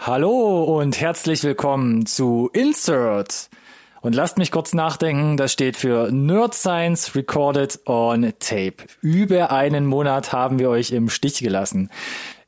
[0.00, 3.50] Hallo und herzlich willkommen zu Insert.
[4.00, 8.76] Und lasst mich kurz nachdenken, das steht für Nerd Science Recorded on Tape.
[9.02, 11.90] Über einen Monat haben wir euch im Stich gelassen.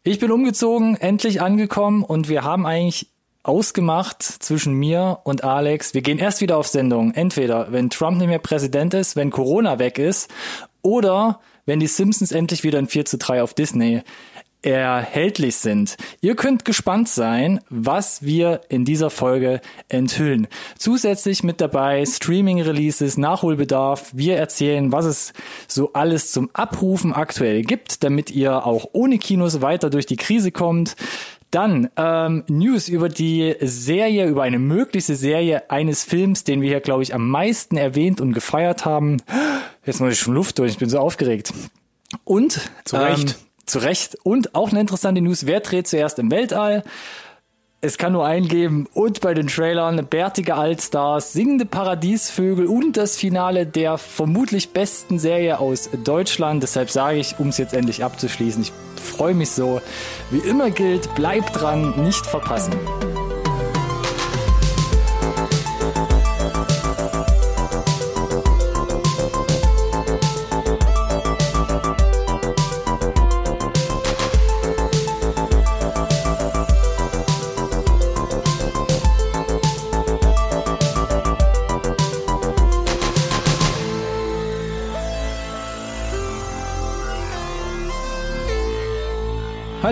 [0.05, 3.09] Ich bin umgezogen, endlich angekommen und wir haben eigentlich
[3.43, 5.93] ausgemacht zwischen mir und Alex.
[5.93, 7.13] Wir gehen erst wieder auf Sendung.
[7.15, 10.31] Entweder, wenn Trump nicht mehr Präsident ist, wenn Corona weg ist
[10.83, 14.03] oder wenn die Simpsons endlich wieder in 4 zu 3 auf Disney
[14.63, 15.97] erhältlich sind.
[16.21, 20.49] Ihr könnt gespannt sein, was wir in dieser Folge enthüllen.
[20.79, 24.11] Zusätzlich mit dabei Streaming-Releases, Nachholbedarf.
[24.15, 25.33] Wir erzählen, was es
[25.67, 30.53] so alles zum Abrufen aktuell gibt, damit ihr auch ohne Kinos weiter durch die Krise
[30.53, 30.97] kommt.
[31.51, 36.81] Dann ähm, News über die Serie, über eine mögliche Serie eines Films, den wir hier,
[36.81, 39.17] glaube ich, am meisten erwähnt und gefeiert haben.
[39.85, 41.53] Jetzt muss ich schon Luft durch, ich bin so aufgeregt.
[42.25, 43.31] Und zu Recht.
[43.31, 44.19] Ähm, zu Recht.
[44.23, 46.83] Und auch eine interessante News, wer dreht zuerst im Weltall?
[47.83, 48.87] Es kann nur einen geben.
[48.93, 55.59] Und bei den Trailern bärtige Altstars, singende Paradiesvögel und das Finale der vermutlich besten Serie
[55.59, 56.63] aus Deutschland.
[56.63, 59.81] Deshalb sage ich, um es jetzt endlich abzuschließen, ich freue mich so.
[60.31, 62.75] Wie immer gilt, bleibt dran, nicht verpassen.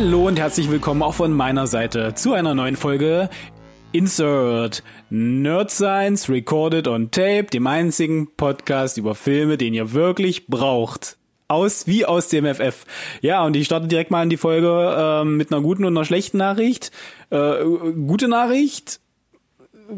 [0.01, 3.29] Hallo und herzlich willkommen auch von meiner Seite zu einer neuen Folge
[3.91, 11.19] Insert Nerd Science Recorded on Tape, dem einzigen Podcast über Filme, den ihr wirklich braucht.
[11.49, 12.87] Aus wie aus dem FF.
[13.23, 16.05] Ja, und ich starte direkt mal in die Folge äh, mit einer guten und einer
[16.05, 16.93] schlechten Nachricht.
[17.31, 17.65] Äh,
[18.07, 19.01] gute Nachricht,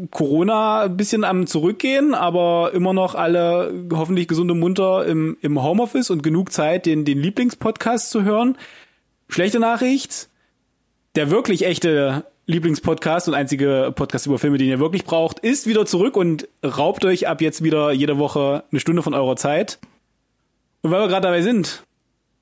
[0.09, 5.61] Corona ein bisschen am Zurückgehen, aber immer noch alle hoffentlich gesund und munter im, im
[5.61, 8.57] Homeoffice und genug Zeit, den, den Lieblingspodcast zu hören.
[9.31, 10.27] Schlechte Nachricht,
[11.15, 15.85] der wirklich echte Lieblingspodcast und einzige Podcast über Filme, den ihr wirklich braucht, ist wieder
[15.85, 19.79] zurück und raubt euch ab jetzt wieder jede Woche eine Stunde von eurer Zeit.
[20.81, 21.83] Und weil wir gerade dabei sind,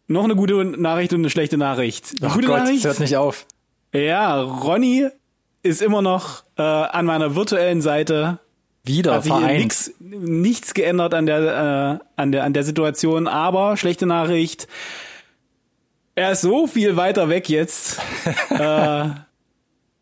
[0.07, 2.16] noch eine gute Nachricht und eine schlechte Nachricht.
[2.22, 2.85] Eine oh gute Gott, Nachricht.
[2.85, 3.45] hört nicht auf.
[3.94, 5.09] Ja, Ronny
[5.61, 8.39] ist immer noch äh, an meiner virtuellen Seite.
[8.83, 13.77] Wieder Hat sich nix, nichts geändert an der, äh, an der, an der Situation, aber
[13.77, 14.67] schlechte Nachricht
[16.19, 17.97] er ist so viel weiter weg jetzt,
[18.50, 19.06] äh,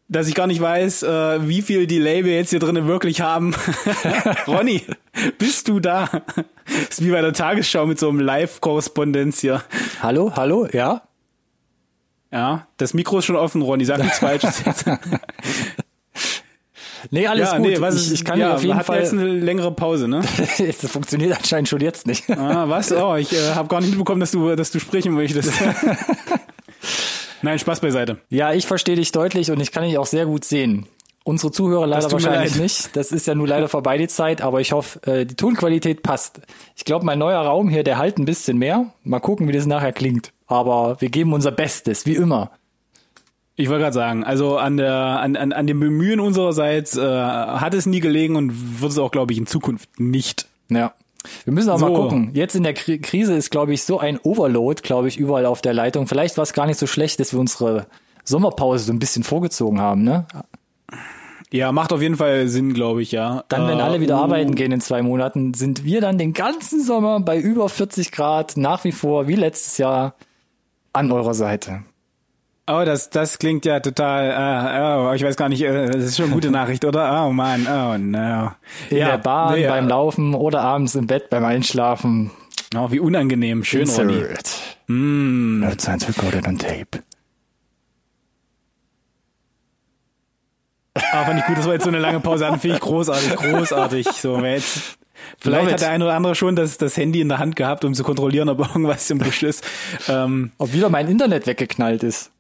[0.09, 3.53] dass ich gar nicht weiß, äh, wie viel Delay wir jetzt hier drinnen wirklich haben.
[4.47, 4.83] Ronny,
[5.37, 6.09] bist du da?
[6.89, 9.61] ist wie bei der Tagesschau mit so einem Live-Korrespondenz hier.
[10.01, 11.03] Hallo, hallo, ja?
[12.31, 14.85] Ja, das Mikro ist schon offen, Ronny, sag nichts Falsches jetzt.
[17.11, 17.67] Nee, alles ja, gut.
[17.67, 20.21] Nee, was ich, ich kann ja, auf jeden Fall jetzt eine längere Pause, ne?
[20.57, 22.29] das funktioniert anscheinend schon jetzt nicht.
[22.29, 22.91] ah, was?
[22.91, 25.51] Oh, ich äh, habe gar nicht mitbekommen, dass du, dass du sprechen möchtest.
[27.41, 28.17] Nein, Spaß beiseite.
[28.29, 30.87] Ja, ich verstehe dich deutlich und ich kann dich auch sehr gut sehen.
[31.23, 32.95] Unsere Zuhörer leider wahrscheinlich nicht.
[32.95, 36.39] Das ist ja nur leider vorbei die Zeit, aber ich hoffe, äh, die Tonqualität passt.
[36.75, 38.93] Ich glaube, mein neuer Raum hier, der halt ein bisschen mehr.
[39.03, 40.31] Mal gucken, wie das nachher klingt.
[40.47, 42.51] Aber wir geben unser Bestes, wie immer.
[43.59, 47.73] Ich wollte gerade sagen, also an der an, an, an dem Bemühen unsererseits äh, hat
[47.73, 50.47] es nie gelegen und wird es auch, glaube ich, in Zukunft nicht.
[50.69, 50.93] Ja.
[51.43, 51.89] Wir müssen auch so.
[51.89, 52.29] mal gucken.
[52.33, 55.73] Jetzt in der Krise ist, glaube ich, so ein Overload, glaube ich, überall auf der
[55.73, 56.07] Leitung.
[56.07, 57.87] Vielleicht war es gar nicht so schlecht, dass wir unsere
[58.23, 60.27] Sommerpause so ein bisschen vorgezogen haben, ne?
[61.49, 63.43] Ja, macht auf jeden Fall Sinn, glaube ich, ja.
[63.49, 64.23] Dann, wenn äh, alle wieder uh.
[64.23, 68.55] arbeiten gehen in zwei Monaten, sind wir dann den ganzen Sommer bei über 40 Grad
[68.55, 70.13] nach wie vor, wie letztes Jahr,
[70.93, 71.83] an eurer Seite.
[72.69, 76.17] Oh, das, das klingt ja total, uh, oh, ich weiß gar nicht, uh, das ist
[76.17, 77.25] schon eine gute Nachricht, oder?
[77.25, 78.51] Oh man, oh no.
[78.89, 82.31] In ja, der Bahn, nee, beim Laufen oder abends im Bett beim Einschlafen.
[82.75, 83.63] Oh, wie unangenehm.
[83.63, 84.09] Schön, Insert.
[84.09, 84.25] Ronny.
[84.87, 85.59] Mm.
[85.61, 87.03] Nerd Science Recorded on Tape.
[90.95, 92.59] Ah, fand ich gut, dass wir jetzt so eine lange Pause hatten.
[92.59, 94.07] Finde ich großartig, großartig.
[94.07, 94.97] So, jetzt,
[95.39, 97.93] vielleicht hat der eine oder andere schon das, das Handy in der Hand gehabt, um
[97.93, 99.63] zu kontrollieren, ob irgendwas im Busch ist.
[100.09, 102.31] Ähm, ob wieder mein Internet weggeknallt ist.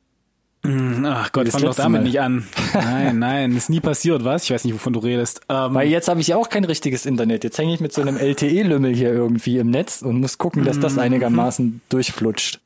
[0.67, 2.07] Hm, ach Gott, fang doch damit Mal.
[2.07, 2.45] nicht an.
[2.73, 4.43] Nein, nein, ist nie passiert, was?
[4.43, 5.39] Ich weiß nicht, wovon du redest.
[5.47, 7.45] Ähm, Weil jetzt habe ich ja auch kein richtiges Internet.
[7.45, 10.77] Jetzt hänge ich mit so einem LTE-Lümmel hier irgendwie im Netz und muss gucken, dass
[10.77, 10.99] das mhm.
[10.99, 12.59] einigermaßen durchflutscht.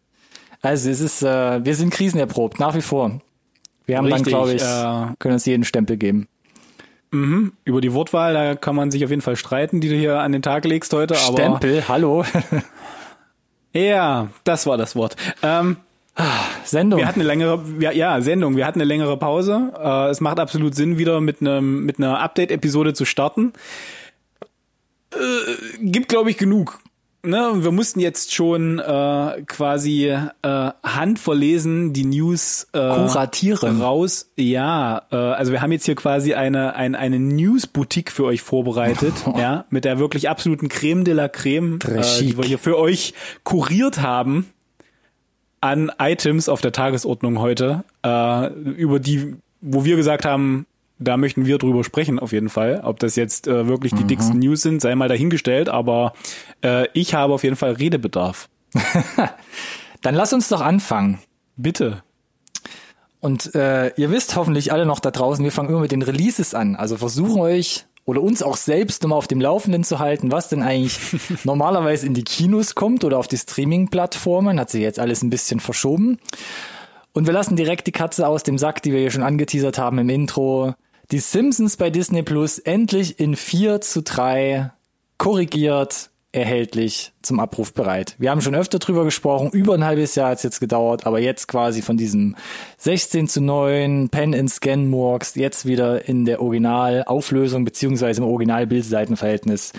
[0.63, 3.21] Also es ist, äh, wir sind krisenerprobt, nach wie vor.
[3.85, 6.27] Wir haben Richtig, dann, glaube ich, äh, können uns jeden Stempel geben.
[7.11, 7.53] Mhm.
[7.65, 10.31] Über die Wortwahl, da kann man sich auf jeden Fall streiten, die du hier an
[10.31, 11.15] den Tag legst heute.
[11.27, 12.25] Aber Stempel, hallo.
[13.73, 15.17] ja, das war das Wort.
[15.43, 15.77] Ähm,
[16.63, 16.99] Sendung.
[16.99, 18.55] Wir hatten eine längere, ja, ja, Sendung.
[18.55, 19.71] Wir hatten eine längere Pause.
[19.77, 23.53] Äh, es macht absolut Sinn, wieder mit einem mit einer Update-Episode zu starten.
[25.13, 25.17] Äh,
[25.79, 26.79] gibt, glaube ich, genug.
[27.23, 33.79] Ne, wir mussten jetzt schon äh, quasi äh, handverlesen die News äh, Kuratieren.
[33.79, 34.31] raus.
[34.37, 39.13] Ja, äh, also wir haben jetzt hier quasi eine eine, eine News-Boutique für euch vorbereitet,
[39.37, 43.13] ja, mit der wirklich absoluten Creme de la Creme, äh, die wir hier für euch
[43.43, 44.47] kuriert haben
[45.61, 50.65] an Items auf der Tagesordnung heute, äh, über die, wo wir gesagt haben,
[50.97, 52.81] da möchten wir drüber sprechen, auf jeden Fall.
[52.83, 54.07] Ob das jetzt äh, wirklich die mhm.
[54.07, 56.13] dicksten News sind, sei mal dahingestellt, aber
[56.63, 58.49] äh, ich habe auf jeden Fall Redebedarf.
[60.01, 61.19] Dann lass uns doch anfangen.
[61.57, 62.03] Bitte.
[63.19, 66.55] Und äh, ihr wisst hoffentlich alle noch da draußen, wir fangen immer mit den Releases
[66.55, 66.75] an.
[66.75, 70.61] Also versuchen euch oder uns auch selbst immer auf dem Laufenden zu halten, was denn
[70.61, 70.99] eigentlich
[71.43, 74.59] normalerweise in die Kinos kommt oder auf die Streaming-Plattformen.
[74.59, 76.19] Hat sich jetzt alles ein bisschen verschoben.
[77.13, 79.97] Und wir lassen direkt die Katze aus dem Sack, die wir hier schon angeteasert haben
[79.97, 80.73] im Intro
[81.11, 84.71] die Simpsons bei Disney Plus endlich in 4 zu 3
[85.17, 88.15] korrigiert erhältlich zum Abruf bereit.
[88.17, 91.19] Wir haben schon öfter drüber gesprochen, über ein halbes Jahr hat es jetzt gedauert, aber
[91.19, 92.35] jetzt quasi von diesem
[92.77, 99.73] 16 zu 9 Pen and Scan Murks jetzt wieder in der Originalauflösung beziehungsweise im Original-Bildseitenverhältnis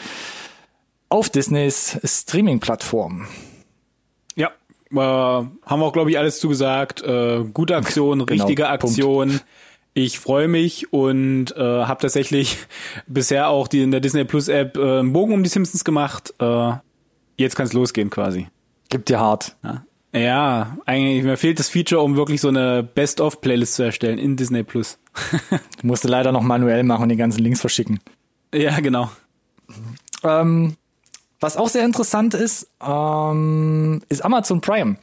[1.08, 3.26] auf Disneys Streaming-Plattform.
[4.36, 4.48] Ja,
[4.90, 7.02] äh, haben wir auch, glaube ich, alles zugesagt.
[7.02, 9.28] Äh, gute Aktion, genau, richtige Aktion.
[9.28, 9.44] Punkt.
[9.94, 12.58] Ich freue mich und äh, habe tatsächlich
[13.06, 16.32] bisher auch die in der Disney Plus App äh, einen Bogen um die Simpsons gemacht.
[16.38, 16.72] Äh,
[17.36, 18.48] jetzt kann es losgehen quasi.
[18.88, 19.56] Gibt dir hart.
[19.62, 19.84] Ja.
[20.12, 24.62] ja, eigentlich mir fehlt das Feature, um wirklich so eine Best-of-Playlist zu erstellen in Disney
[24.62, 24.98] Plus.
[25.50, 28.00] du musst leider noch manuell machen und die ganzen Links verschicken.
[28.54, 29.10] Ja, genau.
[30.24, 30.76] Ähm,
[31.40, 34.96] was auch sehr interessant ist, ähm, ist Amazon Prime.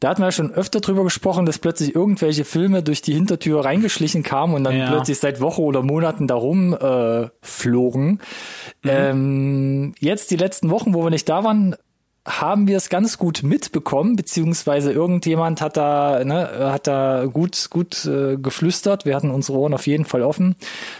[0.00, 3.64] Da hatten wir ja schon öfter drüber gesprochen, dass plötzlich irgendwelche Filme durch die Hintertür
[3.64, 4.90] reingeschlichen kamen und dann ja.
[4.90, 8.20] plötzlich seit Wochen oder Monaten darum äh, flogen.
[8.82, 8.90] Mhm.
[8.90, 11.76] Ähm, jetzt die letzten Wochen, wo wir nicht da waren,
[12.26, 18.04] haben wir es ganz gut mitbekommen, beziehungsweise irgendjemand hat da, ne, hat da gut, gut
[18.04, 19.06] äh, geflüstert.
[19.06, 20.54] Wir hatten unsere Ohren auf jeden Fall offen.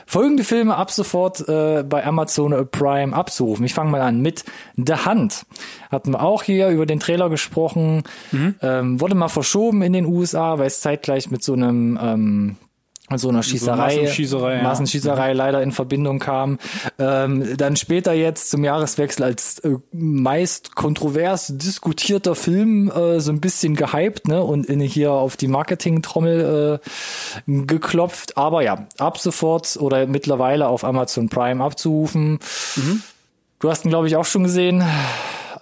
[0.07, 3.67] Folgende Filme ab sofort äh, bei Amazon Prime abzurufen.
[3.67, 4.45] Ich fange mal an mit
[4.77, 5.45] The Hunt.
[5.91, 8.05] Hatten wir auch hier über den Trailer gesprochen.
[8.33, 8.55] Mhm.
[8.63, 12.57] Ähm, wurde mal verschoben in den USA, weil es zeitgleich mit so einem ähm,
[13.19, 15.35] so einer Schießerei, so Massenschießerei, Massenschießerei ja.
[15.35, 16.59] leider in Verbindung kam.
[16.99, 23.41] Ähm, dann später jetzt zum Jahreswechsel als äh, meist kontrovers diskutierter Film äh, so ein
[23.41, 24.43] bisschen gehypt ne?
[24.43, 26.81] und in, hier auf die Marketing-Trommel
[27.47, 28.37] äh, geklopft.
[28.37, 32.39] Aber ja, ab sofort oder mittlerweile auf Amazon Prime abzurufen.
[32.77, 33.03] Mhm.
[33.59, 34.83] Du hast ihn, glaube ich, auch schon gesehen.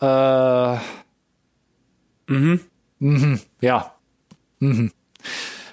[0.01, 0.75] Äh,
[2.29, 2.61] mhm.
[2.99, 3.41] Mhm.
[3.61, 3.95] Ja.
[4.61, 4.93] Mhm.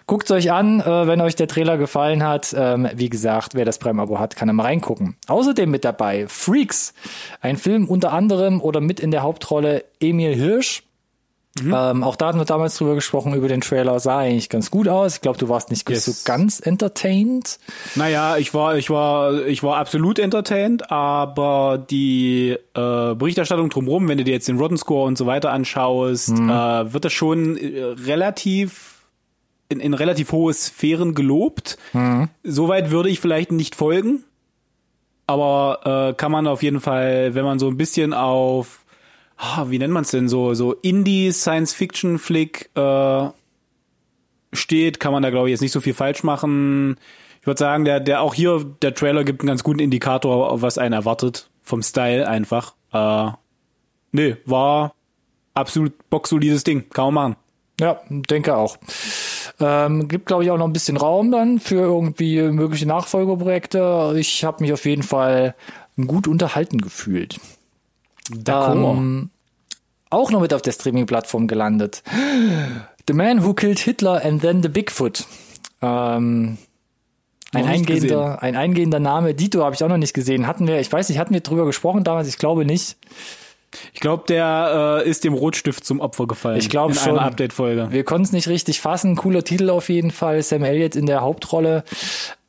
[0.07, 2.55] Guckt euch an, äh, wenn euch der Trailer gefallen hat.
[2.57, 5.15] Ähm, wie gesagt, wer das Prime-Abo hat, kann mal reingucken.
[5.27, 6.93] Außerdem mit dabei Freaks,
[7.41, 10.83] ein Film unter anderem oder mit in der Hauptrolle Emil Hirsch.
[11.59, 11.73] Mhm.
[11.73, 14.89] Ähm, auch da hatten wir damals drüber gesprochen, über den Trailer, sah eigentlich ganz gut
[14.89, 15.15] aus.
[15.15, 16.05] Ich glaube, du warst nicht yes.
[16.05, 17.59] so ganz entertained.
[17.95, 24.17] Naja, ich war, ich war, ich war absolut entertained, aber die äh, Berichterstattung drumherum, wenn
[24.17, 26.49] du dir jetzt den Rotten Score und so weiter anschaust, mhm.
[26.49, 28.94] äh, wird das schon äh, relativ
[29.69, 31.77] in, in relativ hohe Sphären gelobt.
[31.94, 32.29] Mhm.
[32.44, 34.24] Soweit würde ich vielleicht nicht folgen.
[35.27, 38.86] Aber äh, kann man auf jeden Fall, wenn man so ein bisschen auf,
[39.38, 43.29] ah, wie nennt man es denn, so, so Indie-Science-Fiction-Flick äh,
[44.53, 46.98] steht, kann man da, glaube ich, jetzt nicht so viel falsch machen.
[47.41, 50.77] Ich würde sagen, der, der auch hier, der Trailer gibt einen ganz guten Indikator, was
[50.77, 51.50] einen erwartet.
[51.62, 52.75] Vom Style einfach.
[52.93, 53.31] Äh,
[54.12, 54.93] nee, war
[55.55, 56.88] absolut boxsolides Ding.
[56.91, 57.36] Kann man machen.
[57.79, 58.77] Ja, denke auch.
[59.59, 64.15] Ähm, gibt, glaube ich, auch noch ein bisschen Raum dann für irgendwie mögliche Nachfolgeprojekte.
[64.17, 65.55] Ich habe mich auf jeden Fall
[65.95, 67.39] gut unterhalten gefühlt.
[68.47, 69.29] Ähm,
[70.09, 72.03] auch noch mit auf der Streaming-Plattform gelandet.
[73.07, 75.25] The Man Who Killed Hitler and Then the Bigfoot.
[75.81, 76.57] Ähm,
[77.53, 79.33] ein eingehender, ein eingehender Name.
[79.33, 80.47] Dito habe ich auch noch nicht gesehen.
[80.47, 82.27] Hatten wir, ich weiß nicht, hatten wir drüber gesprochen damals?
[82.27, 82.97] Ich glaube nicht.
[83.94, 86.58] Ich glaube, der äh, ist dem Rotstift zum Opfer gefallen.
[86.58, 87.17] Ich glaube schon.
[87.17, 87.88] Einer Update-Folge.
[87.91, 89.15] Wir konnten es nicht richtig fassen.
[89.15, 90.41] Cooler Titel auf jeden Fall.
[90.41, 91.84] Sam Elliott in der Hauptrolle.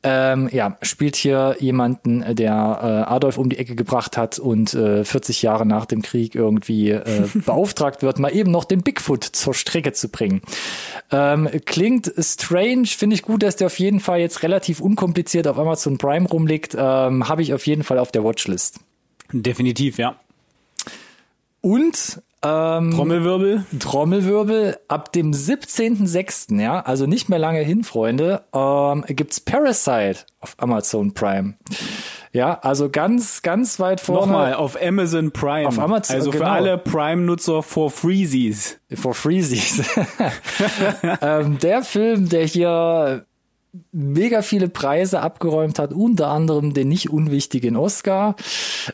[0.03, 5.03] Ähm, ja, spielt hier jemanden, der äh, Adolf um die Ecke gebracht hat und äh,
[5.03, 9.53] 40 Jahre nach dem Krieg irgendwie äh, beauftragt wird, mal eben noch den Bigfoot zur
[9.53, 10.41] Strecke zu bringen.
[11.11, 15.57] Ähm, klingt strange, finde ich gut, dass der auf jeden Fall jetzt relativ unkompliziert auf
[15.57, 16.75] Amazon Prime rumliegt.
[16.77, 18.79] Ähm, Habe ich auf jeden Fall auf der Watchlist.
[19.33, 20.15] Definitiv, ja.
[21.67, 23.65] Und Ähm, Trommelwirbel.
[23.79, 24.77] Trommelwirbel.
[24.87, 31.13] Ab dem 17.06., ja, also nicht mehr lange hin, Freunde, ähm, gibt's Parasite auf Amazon
[31.13, 31.55] Prime.
[32.31, 34.21] Ja, also ganz, ganz weit vorne.
[34.27, 35.67] Nochmal, auf Amazon Prime.
[35.67, 36.51] Auf Amazon, Also für genau.
[36.51, 38.79] alle Prime-Nutzer for Freezies.
[38.93, 39.81] For Freezies.
[41.21, 43.25] ähm, der Film, der hier
[43.91, 48.35] mega viele Preise abgeräumt hat, unter anderem den nicht unwichtigen Oscar.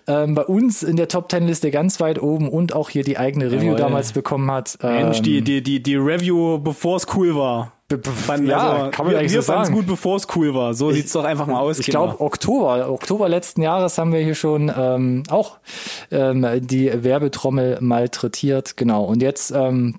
[0.08, 3.18] Ähm, bei uns in der Top Ten Liste ganz weit oben und auch hier die
[3.18, 3.77] eigene Review Jawohl.
[3.77, 4.77] damals bekommen hat.
[4.82, 7.72] Mensch, Ähm, die, die, die, die Review, bevor es cool war.
[7.88, 9.77] be- Fanden- ja, also, kann man wir, wir so fanden's sagen.
[9.80, 10.74] gut, bevor es cool war.
[10.74, 11.80] So sieht's doch einfach mal aus.
[11.80, 15.60] Ich glaube, Oktober, Oktober letzten Jahres haben wir hier schon ähm, auch
[16.12, 18.75] ähm, die Werbetrommel malträtiert.
[18.75, 19.03] Genau.
[19.06, 19.96] Und jetzt ähm,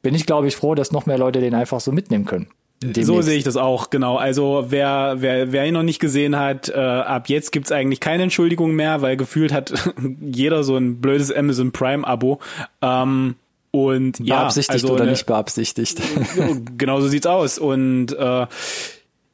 [0.00, 2.48] bin ich, glaube ich, froh, dass noch mehr Leute den einfach so mitnehmen können.
[2.80, 3.22] So Demnächst.
[3.28, 4.16] sehe ich das auch, genau.
[4.16, 8.22] Also wer, wer, wer ihn noch nicht gesehen hat, äh, ab jetzt gibt's eigentlich keine
[8.22, 9.72] Entschuldigung mehr, weil gefühlt hat
[10.20, 12.38] jeder so ein blödes Amazon Prime-Abo.
[12.80, 13.34] Ähm,
[13.72, 16.00] und ja, Beabsichtigt also oder ne- nicht beabsichtigt.
[16.78, 17.58] genau so sieht's aus.
[17.58, 18.46] Und äh,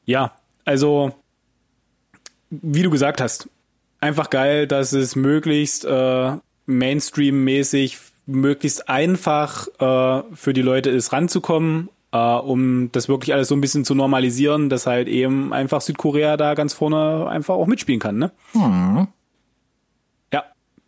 [0.07, 0.33] ja,
[0.65, 1.13] also
[2.51, 3.49] wie du gesagt hast,
[4.01, 6.33] einfach geil, dass es möglichst äh,
[6.67, 13.57] Mainstream-mäßig, möglichst einfach äh, für die Leute ist, ranzukommen, äh, um das wirklich alles so
[13.57, 18.01] ein bisschen zu normalisieren, dass halt eben einfach Südkorea da ganz vorne einfach auch mitspielen
[18.01, 18.31] kann, ne?
[20.33, 20.45] Ja,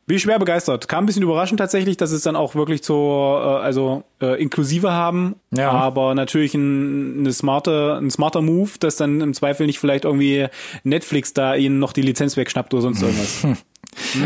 [0.07, 0.87] bin ich schwer begeistert.
[0.87, 4.93] Kam ein bisschen überraschend tatsächlich, dass es dann auch wirklich zur, äh, also äh, inklusive
[4.93, 5.73] haben, Ja.
[5.73, 10.47] aber natürlich ein, eine smarte, ein smarter Move, dass dann im Zweifel nicht vielleicht irgendwie
[10.85, 13.43] Netflix da ihnen noch die Lizenz wegschnappt oder sonst irgendwas.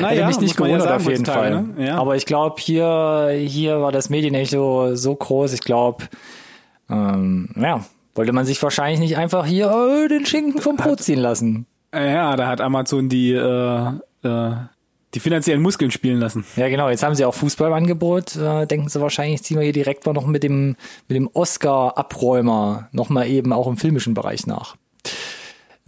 [0.03, 1.63] Hätte mich nicht ja gewundert sagen auf jeden heutzutage, Fall.
[1.63, 1.87] Ne?
[1.87, 1.97] Ja.
[1.97, 5.53] Aber ich glaube, hier, hier war das Medienecho so groß.
[5.55, 6.05] Ich glaube,
[6.91, 11.21] ähm, ja, wollte man sich wahrscheinlich nicht einfach hier äh, den Schinken vom Brot ziehen
[11.21, 11.67] lassen.
[11.95, 13.87] ja, da hat Amazon die, äh,
[14.23, 14.53] äh,
[15.15, 16.45] die finanziellen Muskeln spielen lassen.
[16.57, 16.89] Ja, genau.
[16.89, 18.37] Jetzt haben sie auch Fußball im Angebot.
[18.37, 20.77] Äh, denken sie wahrscheinlich, ziehen wir hier direkt mal noch mit dem,
[21.09, 24.77] mit dem Oscar-Abräumer nochmal eben auch im filmischen Bereich nach.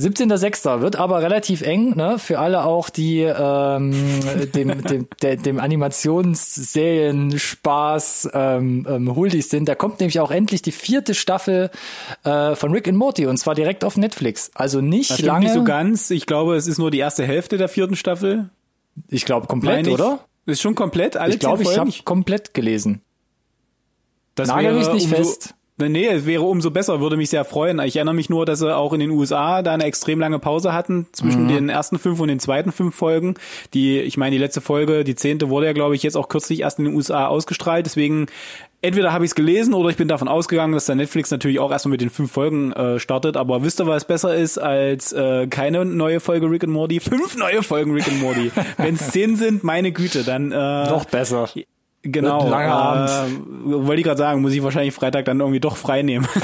[0.00, 0.80] 17.06.
[0.80, 3.92] wird aber relativ eng, ne, für alle auch, die ähm,
[4.54, 9.68] dem, dem, der, dem Animationsserien-Spaß ähm, ähm, huldig sind.
[9.68, 11.70] Da kommt nämlich auch endlich die vierte Staffel
[12.24, 14.50] äh, von Rick and Morty und zwar direkt auf Netflix.
[14.54, 15.44] Also nicht Das lange.
[15.44, 16.10] nicht so ganz.
[16.10, 18.50] Ich glaube, es ist nur die erste Hälfte der vierten Staffel.
[19.08, 19.92] ich glaube komplett, ich.
[19.92, 20.20] oder?
[20.46, 23.02] Ist schon komplett, alle Ich glaube, ich habe komplett gelesen.
[24.34, 25.54] Das Nagel mich nicht umso, fest.
[25.88, 27.78] Nee, es wäre umso besser, würde mich sehr freuen.
[27.80, 30.72] Ich erinnere mich nur, dass sie auch in den USA da eine extrem lange Pause
[30.72, 31.48] hatten zwischen Mhm.
[31.48, 33.34] den ersten fünf und den zweiten fünf Folgen.
[33.74, 36.60] Die, ich meine, die letzte Folge, die zehnte, wurde ja, glaube ich, jetzt auch kürzlich
[36.60, 37.86] erst in den USA ausgestrahlt.
[37.86, 38.26] Deswegen,
[38.80, 41.70] entweder habe ich es gelesen oder ich bin davon ausgegangen, dass der Netflix natürlich auch
[41.70, 43.36] erstmal mit den fünf Folgen äh, startet.
[43.36, 47.00] Aber wisst ihr, was besser ist als äh, keine neue Folge Rick and Morty?
[47.00, 48.50] Fünf neue Folgen Rick and Morty.
[48.76, 50.54] Wenn es zehn sind, meine Güte, dann äh,
[50.90, 51.48] Noch besser.
[52.02, 52.48] Genau.
[52.48, 53.10] Langer Abend.
[53.66, 56.26] Äh, wollte ich gerade sagen, muss ich wahrscheinlich Freitag dann irgendwie doch frei nehmen.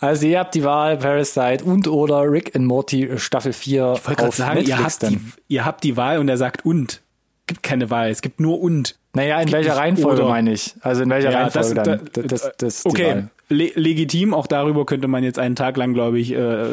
[0.00, 4.34] Also ihr habt die Wahl Parasite und oder Rick and Morty Staffel 4 Ich auf
[4.36, 5.10] sagen, Netflix ihr habt, dann.
[5.12, 7.02] die, ihr habt die Wahl und er sagt und.
[7.46, 8.96] Gibt keine Wahl, es gibt nur und.
[9.12, 10.30] naja, in welcher Reihenfolge oder.
[10.30, 10.74] meine ich?
[10.80, 12.00] Also in welcher Ja, Reihenfolge das- dann?
[12.14, 16.18] da- Das, das, Okay, le legitim, auch darüber könnte man jetzt einen Tag lang, glaube
[16.18, 16.64] ich, äh,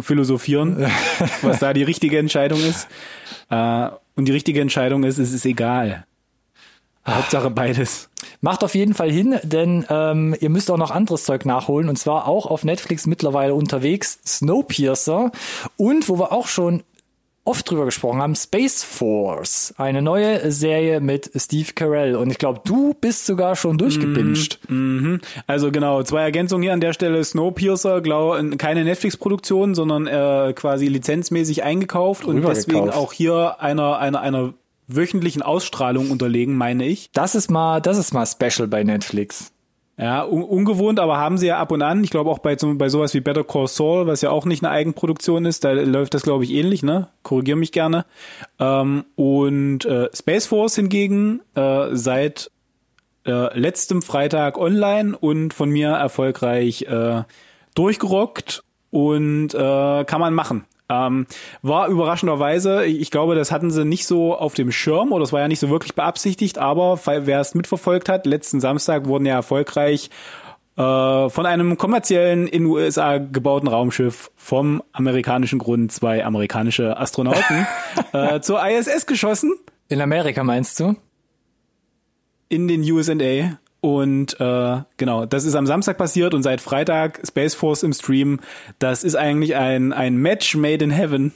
[0.00, 0.86] philosophieren,
[1.42, 2.86] was da die richtige Entscheidung ist.
[3.50, 6.04] Äh, und die richtige Entscheidung ist, es ist egal.
[7.06, 8.08] Hauptsache beides.
[8.40, 11.96] Macht auf jeden Fall hin, denn ähm, ihr müsst auch noch anderes Zeug nachholen und
[11.96, 15.32] zwar auch auf Netflix mittlerweile unterwegs Snowpiercer
[15.76, 16.84] und wo wir auch schon
[17.44, 22.60] oft drüber gesprochen haben, Space Force, eine neue Serie mit Steve Carell und ich glaube,
[22.64, 24.60] du bist sogar schon durchgebinged.
[25.48, 27.24] Also genau, zwei Ergänzungen hier an der Stelle.
[27.24, 34.20] Snowpiercer, glaube keine Netflix-Produktion, sondern äh, quasi lizenzmäßig eingekauft und deswegen auch hier einer, einer,
[34.20, 34.54] einer
[34.86, 37.10] wöchentlichen Ausstrahlung unterlegen, meine ich.
[37.12, 39.52] Das ist mal, das ist mal special bei Netflix.
[39.98, 42.02] Ja, un ungewohnt, aber haben sie ja ab und an.
[42.02, 44.64] Ich glaube auch bei, zum, bei sowas wie Better Call Saul, was ja auch nicht
[44.64, 47.08] eine Eigenproduktion ist, da läuft das, glaube ich, ähnlich, ne?
[47.22, 48.06] Korrigier mich gerne.
[48.58, 52.50] Ähm, und äh, Space Force hingegen äh, seit
[53.26, 57.22] äh, letztem Freitag online und von mir erfolgreich äh,
[57.74, 60.64] durchgerockt und äh, kann man machen.
[60.92, 61.26] Ähm,
[61.62, 65.40] war überraschenderweise, ich glaube, das hatten sie nicht so auf dem Schirm oder es war
[65.40, 70.10] ja nicht so wirklich beabsichtigt, aber wer es mitverfolgt hat, letzten Samstag wurden ja erfolgreich
[70.76, 70.80] äh,
[71.28, 77.66] von einem kommerziellen in USA gebauten Raumschiff vom amerikanischen Grund zwei amerikanische Astronauten
[78.12, 79.54] äh, zur ISS geschossen
[79.88, 80.96] In Amerika meinst du?
[82.52, 83.58] in den USA.
[83.82, 88.38] Und äh, genau, das ist am Samstag passiert und seit Freitag Space Force im Stream.
[88.78, 91.32] Das ist eigentlich ein, ein Match made in heaven,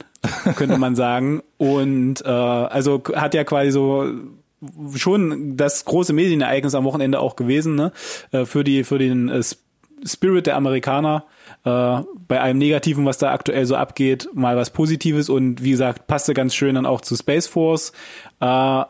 [0.55, 1.43] könnte man sagen.
[1.57, 4.09] Und äh, also hat ja quasi so
[4.95, 7.91] schon das große Medienereignis am Wochenende auch gewesen, ne?
[8.31, 9.43] Äh, für die, für den äh,
[10.05, 11.25] Spirit der Amerikaner.
[11.65, 16.07] Äh, bei allem Negativen, was da aktuell so abgeht, mal was Positives und wie gesagt,
[16.07, 17.91] passte ganz schön dann auch zu Space Force.
[18.39, 18.83] Äh,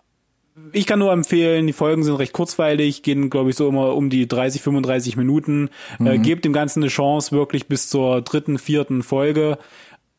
[0.71, 4.09] ich kann nur empfehlen, die Folgen sind recht kurzweilig, gehen, glaube ich, so immer um
[4.09, 5.69] die 30, 35 Minuten.
[5.99, 6.07] Mhm.
[6.07, 9.57] Äh, gebt dem Ganzen eine Chance, wirklich bis zur dritten, vierten Folge.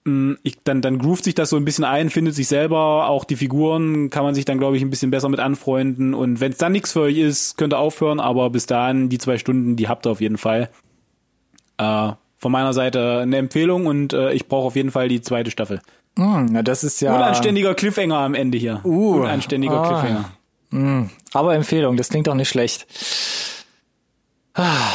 [0.04, 3.24] Mm, ich, dann, dann groovt sich das so ein bisschen ein, findet sich selber, auch
[3.24, 6.14] die Figuren kann man sich dann, glaube ich, ein bisschen besser mit anfreunden.
[6.14, 9.18] Und wenn es dann nichts für euch ist, könnt ihr aufhören, aber bis dahin, die
[9.18, 10.70] zwei Stunden, die habt ihr auf jeden Fall.
[11.78, 15.50] Äh, von meiner Seite eine Empfehlung und äh, ich brauche auf jeden Fall die zweite
[15.50, 15.80] Staffel.
[16.18, 17.14] Mm, na, das ist ja.
[17.14, 18.80] Unanständiger Cliffhanger am Ende hier.
[18.84, 19.88] Uh, Unanständiger ah.
[19.88, 20.30] Cliffhanger.
[20.70, 22.86] Mm, aber Empfehlung, das klingt doch nicht schlecht.
[24.54, 24.90] Ah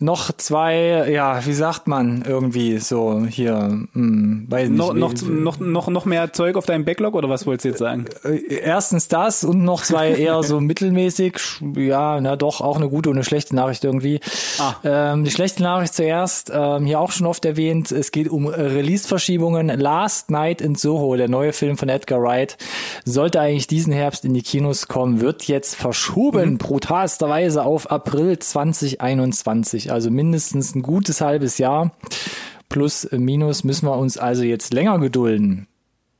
[0.00, 4.78] noch zwei, ja, wie sagt man irgendwie so hier, hm, weiß nicht.
[4.78, 8.04] Noch, noch, noch, noch, mehr Zeug auf deinem Backlog oder was wolltest du jetzt sagen?
[8.22, 11.40] Äh, erstens das und noch zwei eher so mittelmäßig,
[11.74, 14.20] ja, na doch, auch eine gute und eine schlechte Nachricht irgendwie.
[14.60, 14.74] Ah.
[14.84, 19.66] Ähm, die schlechte Nachricht zuerst, ähm, hier auch schon oft erwähnt, es geht um Release-Verschiebungen.
[19.66, 22.56] Last Night in Soho, der neue Film von Edgar Wright,
[23.04, 26.58] sollte eigentlich diesen Herbst in die Kinos kommen, wird jetzt verschoben, mhm.
[26.58, 31.92] brutalsterweise auf April 2021 also mindestens ein gutes halbes Jahr.
[32.68, 35.66] Plus, äh, minus müssen wir uns also jetzt länger gedulden.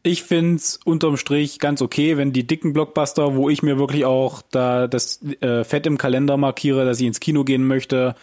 [0.02, 4.42] Ich find's unterm Strich ganz okay, wenn die dicken Blockbuster, wo ich mir wirklich auch
[4.50, 8.14] da das äh, Fett im Kalender markiere, dass ich ins Kino gehen möchte,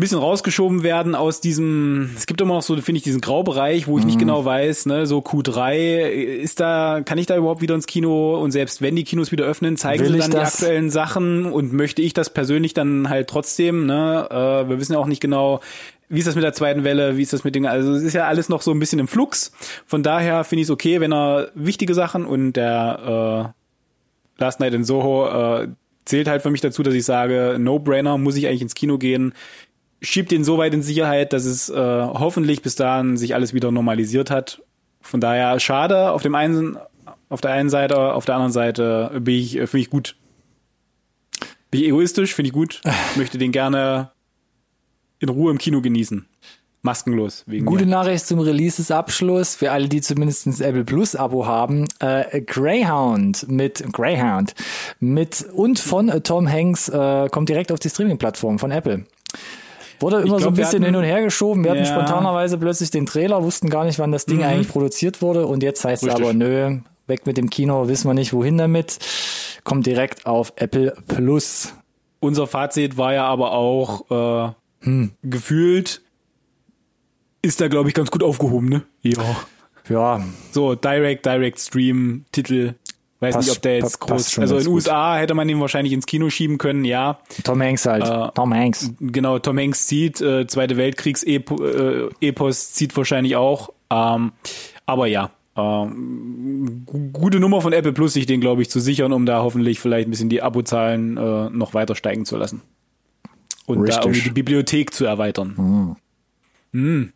[0.00, 3.86] ein bisschen rausgeschoben werden aus diesem, es gibt immer noch so, finde ich, diesen Graubereich,
[3.86, 4.08] wo ich mhm.
[4.08, 8.40] nicht genau weiß, ne, so Q3, ist da, kann ich da überhaupt wieder ins Kino?
[8.40, 11.52] Und selbst wenn die Kinos wieder öffnen, zeigen Will sie dann die aktuellen Sachen?
[11.52, 15.20] Und möchte ich das persönlich dann halt trotzdem, ne, äh, wir wissen ja auch nicht
[15.20, 15.60] genau,
[16.08, 18.14] wie ist das mit der zweiten Welle, wie ist das mit Dingen, also es ist
[18.14, 19.52] ja alles noch so ein bisschen im Flux,
[19.86, 23.52] von daher finde ich es okay, wenn er wichtige Sachen und der
[24.38, 25.68] äh, Last Night in Soho äh,
[26.06, 29.34] zählt halt für mich dazu, dass ich sage, No-Brainer, muss ich eigentlich ins Kino gehen
[30.00, 33.70] schiebt ihn so weit in Sicherheit, dass es äh, hoffentlich bis dahin sich alles wieder
[33.70, 34.62] normalisiert hat.
[35.00, 36.78] Von daher schade auf dem einen,
[37.28, 40.16] auf der einen Seite, auf der anderen Seite bin ich, äh, finde ich gut.
[41.70, 42.80] Bin ich egoistisch, finde ich gut.
[43.16, 44.10] Möchte den gerne
[45.18, 46.26] in Ruhe im Kino genießen.
[46.82, 47.44] Maskenlos.
[47.46, 47.90] Wegen Gute mir.
[47.90, 51.86] Nachricht zum Releases-Abschluss für alle, die zumindest ein Apple Plus Abo haben.
[51.98, 54.54] Äh, Greyhound mit Greyhound
[54.98, 59.04] mit und von äh, Tom Hanks äh, kommt direkt auf die Streaming-Plattform von Apple.
[60.00, 61.62] Wurde immer glaub, so ein bisschen hatten, hin und her geschoben.
[61.64, 61.80] Wir ja.
[61.80, 64.44] hatten spontanerweise plötzlich den Trailer, wussten gar nicht, wann das Ding mhm.
[64.44, 65.46] eigentlich produziert wurde.
[65.46, 68.98] Und jetzt heißt es aber, nö, weg mit dem Kino, wissen wir nicht, wohin damit.
[69.64, 71.74] Kommt direkt auf Apple Plus.
[72.18, 74.52] Unser Fazit war ja aber auch äh,
[74.84, 75.12] hm.
[75.22, 76.02] gefühlt
[77.42, 78.82] ist da, glaube ich, ganz gut aufgehoben, ne?
[79.02, 79.36] Ja.
[79.88, 80.24] Ja.
[80.52, 82.74] So, Direct, Direct Stream, Titel.
[83.20, 84.38] Weiß Pass, nicht, ob der jetzt groß.
[84.38, 87.18] Also in den USA hätte man ihn wahrscheinlich ins Kino schieben können, ja.
[87.44, 88.04] Tom Hanks halt.
[88.04, 88.92] Äh, Tom Hanks.
[88.98, 93.74] Genau, Tom Hanks zieht, äh, Zweite Weltkriegs-Epos äh, zieht wahrscheinlich auch.
[93.90, 94.32] Ähm,
[94.86, 99.26] aber ja, ähm, gute Nummer von Apple Plus, sich den, glaube ich, zu sichern, um
[99.26, 102.62] da hoffentlich vielleicht ein bisschen die Abozahlen äh, noch weiter steigen zu lassen.
[103.66, 103.96] Und Richtig.
[103.96, 105.96] da irgendwie die Bibliothek zu erweitern.
[106.72, 106.80] Mhm.
[106.80, 107.12] Mhm.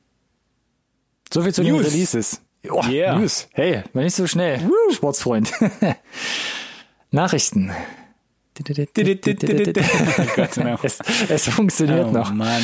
[1.33, 1.83] So viel zu News.
[1.83, 2.43] den Releases.
[2.71, 3.19] Oh, yeah.
[3.19, 3.49] News.
[3.53, 4.61] Hey, war nicht so schnell.
[4.63, 4.93] Woo.
[4.93, 5.53] Sportsfreund.
[7.11, 7.73] Nachrichten.
[10.83, 10.99] es,
[11.29, 12.33] es funktioniert oh, noch.
[12.33, 12.63] Mann.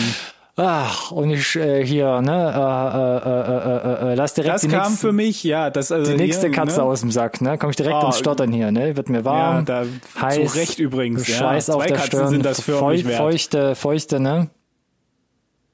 [0.57, 5.07] Ach, und ich äh, hier, ne, äh, äh, äh, äh, lass direkt Das kam nächste,
[5.07, 6.85] für mich, ja, das also die nächste hier, Katze ne?
[6.85, 7.57] aus dem Sack, ne?
[7.57, 8.95] Komm ich direkt oh, ins Stottern hier, ne?
[8.97, 9.65] Wird mir warm.
[9.67, 9.87] Ja, da
[10.21, 11.75] heiß, zu Recht übrigens, Scheiß ja.
[11.75, 14.51] auf Zwei der Katzen Stirn, sind das feucht, feuchte, feuchte, ne?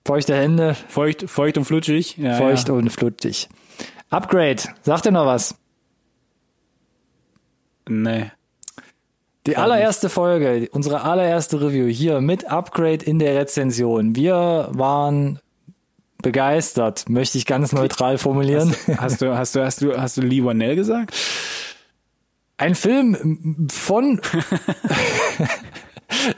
[0.07, 0.77] Feuchte Hände.
[0.89, 2.17] Feucht, feucht und flutschig.
[2.17, 2.75] Ja, feucht ja.
[2.75, 3.49] und flutschig.
[4.11, 5.55] Upgrade, sagt ihr noch was?
[7.88, 8.31] Nee.
[9.47, 14.16] Die allererste Folge, unsere allererste Review hier mit Upgrade in der Rezension.
[14.16, 15.38] Wir waren
[16.21, 18.75] begeistert, möchte ich ganz neutral formulieren.
[18.88, 21.14] Hast, hast du, hast du, hast du, hast du Lee Wanell gesagt?
[22.57, 24.21] Ein Film von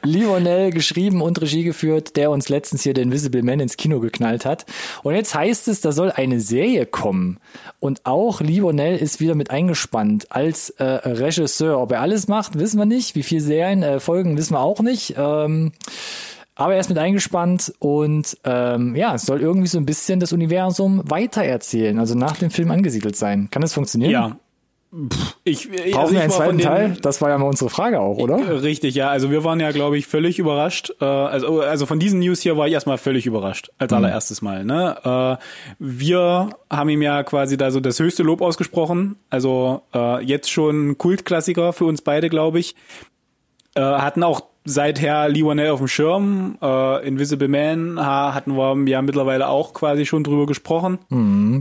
[0.03, 4.45] Lionel geschrieben und Regie geführt, der uns letztens hier den Invisible Man ins Kino geknallt
[4.45, 4.67] hat.
[5.03, 7.39] Und jetzt heißt es, da soll eine Serie kommen.
[7.81, 11.81] Und auch Lionel ist wieder mit eingespannt als äh, Regisseur.
[11.81, 13.15] Ob er alles macht, wissen wir nicht.
[13.15, 15.15] Wie viele Serien äh, folgen, wissen wir auch nicht.
[15.17, 15.73] Ähm,
[16.55, 20.33] aber er ist mit eingespannt und ähm, ja, es soll irgendwie so ein bisschen das
[20.33, 23.49] Universum weitererzählen, also nach dem Film angesiedelt sein.
[23.51, 24.11] Kann das funktionieren?
[24.11, 24.37] Ja,
[25.45, 26.97] Ich, Brauchen also wir ich einen zweiten Teil?
[27.03, 28.63] Das war ja mal unsere Frage auch, oder?
[28.63, 29.11] Richtig, ja.
[29.11, 30.93] Also wir waren ja, glaube ich, völlig überrascht.
[31.01, 34.65] Äh, also, also von diesen News hier war ich erstmal völlig überrascht, als allererstes Mal.
[34.65, 34.97] Ne?
[35.39, 35.45] Äh,
[35.79, 39.17] wir haben ihm ja quasi da so das höchste Lob ausgesprochen.
[39.29, 42.75] Also äh, jetzt schon Kultklassiker für uns beide, glaube ich.
[43.75, 46.57] Äh, hatten auch seither Lee Wanell auf dem Schirm.
[46.63, 50.99] Äh, Invisible Man ha, hatten wir ja mittlerweile auch quasi schon drüber gesprochen.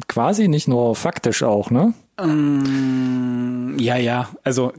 [0.07, 1.93] Quasi nicht nur faktisch auch, ne?
[2.19, 4.73] Ja, ja, also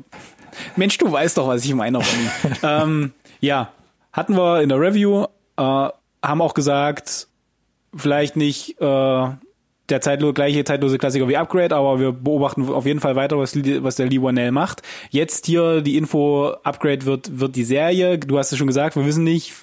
[0.76, 1.98] Mensch, du weißt doch, was ich meine.
[1.98, 2.30] Ronny.
[2.62, 3.72] ähm, ja,
[4.12, 7.28] hatten wir in der Review, äh, haben auch gesagt,
[7.94, 9.28] vielleicht nicht äh,
[9.88, 13.56] der zeitlo gleiche zeitlose Klassiker wie Upgrade, aber wir beobachten auf jeden Fall weiter, was,
[13.56, 14.82] was der Lee Wanell macht.
[15.10, 18.18] Jetzt hier die Info, Upgrade wird, wird die Serie.
[18.18, 19.54] Du hast es schon gesagt, wir wissen nicht.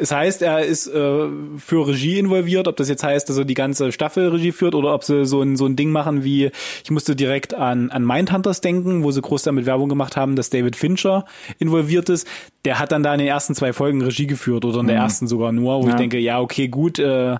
[0.00, 1.26] Es heißt, er ist äh,
[1.58, 4.94] für Regie involviert, ob das jetzt heißt, dass er die ganze Staffel Regie führt oder
[4.94, 6.50] ob sie so ein, so ein Ding machen wie,
[6.84, 10.50] ich musste direkt an, an Mindhunters denken, wo sie groß damit Werbung gemacht haben, dass
[10.50, 11.24] David Fincher
[11.58, 12.28] involviert ist.
[12.64, 15.26] Der hat dann da in den ersten zwei Folgen Regie geführt oder in der ersten
[15.26, 15.96] sogar nur, wo ich Ja.
[15.96, 17.00] denke, ja, okay, gut.
[17.00, 17.36] Äh,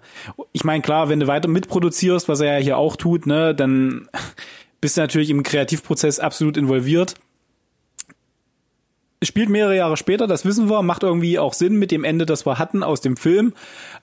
[0.53, 4.09] ich meine, klar, wenn du weiter mitproduzierst, was er ja hier auch tut, ne, dann
[4.81, 7.15] bist du natürlich im Kreativprozess absolut involviert.
[9.21, 12.25] Es spielt mehrere Jahre später, das wissen wir, macht irgendwie auch Sinn mit dem Ende,
[12.25, 13.53] das wir hatten aus dem Film.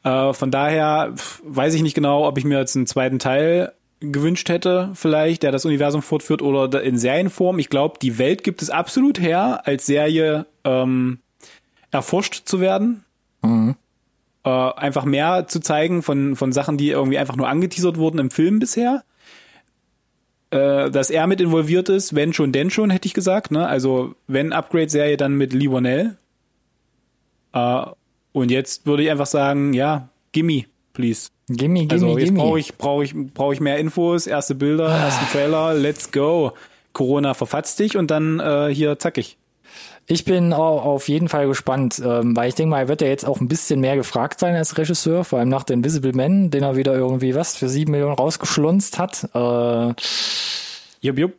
[0.04, 4.49] Äh, von daher weiß ich nicht genau, ob ich mir jetzt einen zweiten Teil gewünscht
[4.49, 7.60] hätte, vielleicht, der das Universum fortführt oder in Serienform.
[7.60, 11.19] Ich glaube, die Welt gibt es absolut her, als Serie ähm,
[11.91, 13.06] erforscht zu werden.
[14.43, 18.32] Äh, einfach mehr zu zeigen von, von Sachen, die irgendwie einfach nur angeteasert wurden im
[18.32, 19.04] Film bisher
[20.51, 23.51] äh, dass er mit involviert ist, wenn schon, denn schon, hätte ich gesagt.
[23.51, 23.67] Ne?
[23.67, 26.17] Also wenn Upgrade-Serie, dann mit Lee Wanell.
[27.53, 27.86] Äh,
[28.31, 31.29] und jetzt würde ich einfach sagen, ja, gimme, please.
[31.47, 32.39] Gimme, gimme, Also jetzt gimme.
[32.39, 36.53] brauche ich, brauche ich, brauche ich mehr Infos, erste Bilder, ersten Trailer, let's go.
[36.93, 39.27] Corona verfatzt dich und dann äh, hier zackig.
[39.27, 39.38] Ich
[40.26, 43.26] bin au- auf jeden Fall gespannt, ähm, weil ich denke mal, er wird ja jetzt
[43.26, 46.62] auch ein bisschen mehr gefragt sein als Regisseur, vor allem nach The Invisible Man, den
[46.63, 49.24] er wieder irgendwie was für sieben Millionen rausgeschlunzt hat.
[49.34, 49.94] Äh,
[51.02, 51.34] Jupp, jupp.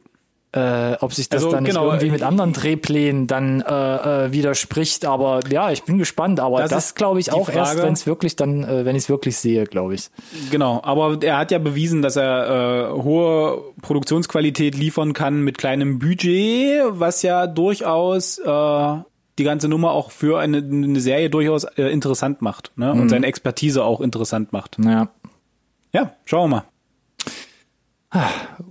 [0.57, 4.27] Äh, ob sich das Also, dann nicht genau, irgendwie äh, mit anderen Drehplänen dann äh,
[4.27, 5.05] äh, widerspricht.
[5.05, 6.41] Aber ja, ich bin gespannt.
[6.41, 7.83] Aber das, Das ist glaube ich auch erst, Frage.
[7.87, 10.09] wenn es wirklich dann, äh, wenn ich es wirklich sehe, glaube ich.
[10.51, 15.99] Genau, aber er hat ja bewiesen, dass er äh, hohe Produktionsqualität liefern kann mit kleinem
[15.99, 18.97] Budget, was ja durchaus äh,
[19.39, 22.93] die ganze Nummer auch für eine, eine Serie durchaus äh, interessant macht ne?
[22.93, 24.79] und seine Expertise auch interessant macht.
[24.83, 25.09] Ja.
[25.93, 26.65] Ja, schauen wir mal.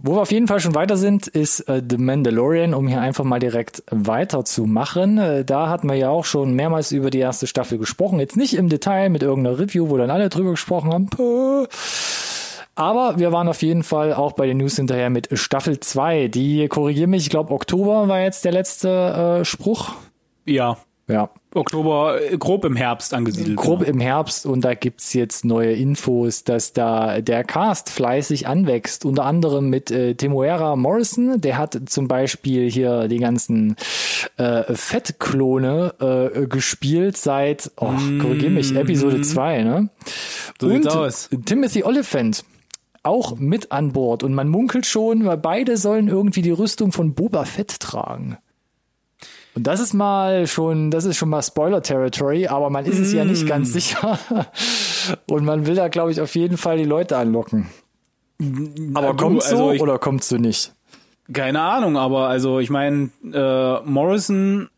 [0.02, 3.24] Wo wir auf jeden Fall schon weiter sind, ist äh, The Mandalorian, um hier einfach
[3.24, 5.18] mal direkt weiterzumachen.
[5.18, 8.20] Äh, da hatten wir ja auch schon mehrmals über die erste Staffel gesprochen.
[8.20, 11.08] Jetzt nicht im Detail mit irgendeiner Review, wo dann alle drüber gesprochen haben.
[11.08, 11.68] Puh.
[12.76, 16.28] Aber wir waren auf jeden Fall auch bei den News hinterher mit Staffel 2.
[16.28, 19.94] Die, korrigier mich, ich glaube Oktober war jetzt der letzte äh, Spruch.
[20.46, 23.58] Ja, Ja, Oktober, äh, grob im Herbst angesiedelt.
[23.58, 23.92] grob genau.
[23.92, 29.24] im Herbst und da gibt's jetzt neue Infos, dass da der Cast fleißig anwächst, unter
[29.26, 33.76] anderem mit äh, Temuera Morrison, der hat zum Beispiel hier die ganzen
[34.38, 35.94] äh, Fettklone
[36.34, 39.90] äh, gespielt seit, oh, korrigier mich, Episode 2, ne?
[40.60, 41.30] So und aus.
[41.46, 42.44] Timothy Oliphant
[43.04, 47.14] auch mit an Bord und man munkelt schon, weil beide sollen irgendwie die Rüstung von
[47.14, 48.38] Boba Fett tragen.
[49.56, 53.24] Und das ist mal schon, das ist schon mal Spoiler-Territory, aber man ist es ja
[53.24, 54.20] nicht ganz sicher.
[55.30, 57.68] Und man will da, glaube ich, auf jeden Fall die Leute anlocken.
[58.94, 60.74] Aber du, kommt's so also ich- oder kommt's so nicht?
[61.32, 64.70] Keine Ahnung, aber also ich meine, äh, Morrison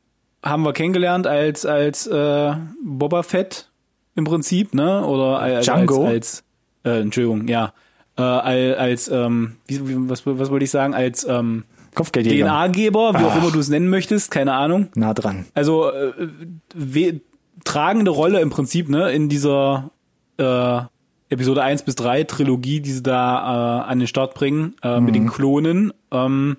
[0.43, 2.53] haben wir kennengelernt als als äh,
[2.85, 3.69] Boba Fett
[4.15, 5.05] im Prinzip, ne?
[5.05, 6.05] Oder als Django?
[6.05, 6.43] als,
[6.85, 7.73] als äh, Entschuldigung, ja,
[8.17, 11.65] äh, als, als ähm, wie, wie, was was wollte ich sagen, als ähm,
[11.97, 12.45] Kopfgeldjäger.
[12.45, 14.89] DNA-Geber, wie auch immer du es nennen möchtest, keine Ahnung.
[14.95, 15.45] Nah dran.
[15.53, 16.13] Also äh,
[16.73, 17.21] we
[17.65, 19.91] tragende Rolle im Prinzip, ne, in dieser
[20.37, 20.81] äh,
[21.29, 25.15] Episode 1 bis 3 Trilogie, die sie da äh, an den Start bringen, äh, mit
[25.15, 25.91] den Klonen.
[26.11, 26.57] Ähm,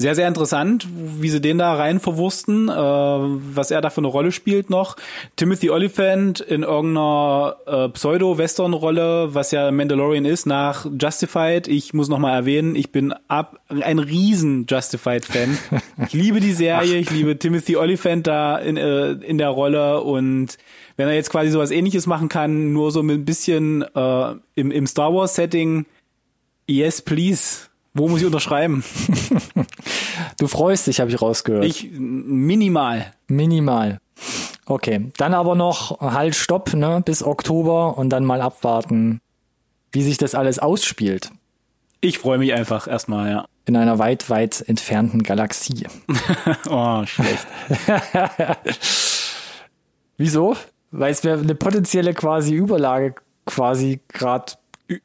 [0.00, 4.06] sehr, sehr interessant, wie sie den da rein verwursten, äh, was er da für eine
[4.06, 4.96] Rolle spielt noch.
[5.36, 11.68] Timothy Oliphant in irgendeiner äh, Pseudo-Western-Rolle, was ja Mandalorian ist, nach Justified.
[11.68, 15.58] Ich muss noch mal erwähnen, ich bin ab, ein riesen Justified-Fan.
[16.06, 20.56] Ich liebe die Serie, ich liebe Timothy Oliphant da in, äh, in der Rolle und
[20.96, 24.70] wenn er jetzt quasi sowas ähnliches machen kann, nur so mit ein bisschen äh, im,
[24.70, 25.84] im Star Wars-Setting,
[26.66, 27.69] yes, please.
[27.94, 28.84] Wo muss ich unterschreiben?
[30.38, 31.64] Du freust dich, habe ich rausgehört.
[31.64, 33.12] Ich minimal.
[33.28, 33.98] Minimal.
[34.64, 39.20] Okay, dann aber noch halt Stopp, ne, bis Oktober und dann mal abwarten,
[39.92, 41.30] wie sich das alles ausspielt.
[42.00, 43.44] Ich freue mich einfach erstmal, ja.
[43.66, 45.86] in einer weit, weit entfernten Galaxie.
[46.70, 47.46] oh, schlecht.
[50.16, 50.56] Wieso?
[50.90, 54.54] Weil es mir eine potenzielle quasi Überlage quasi gerade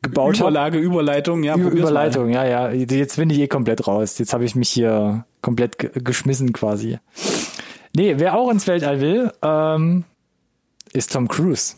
[0.02, 0.86] gebaut Überlage, habe.
[0.86, 1.56] Überleitung, ja.
[1.56, 2.71] Über Überleitung, ja, ja.
[2.71, 4.17] Jetzt bin ich eh komplett raus.
[4.17, 6.98] Jetzt habe ich mich hier komplett geschmissen quasi.
[7.95, 10.04] Nee, wer auch ins Weltall will, ähm,
[10.91, 11.76] ist Tom Cruise.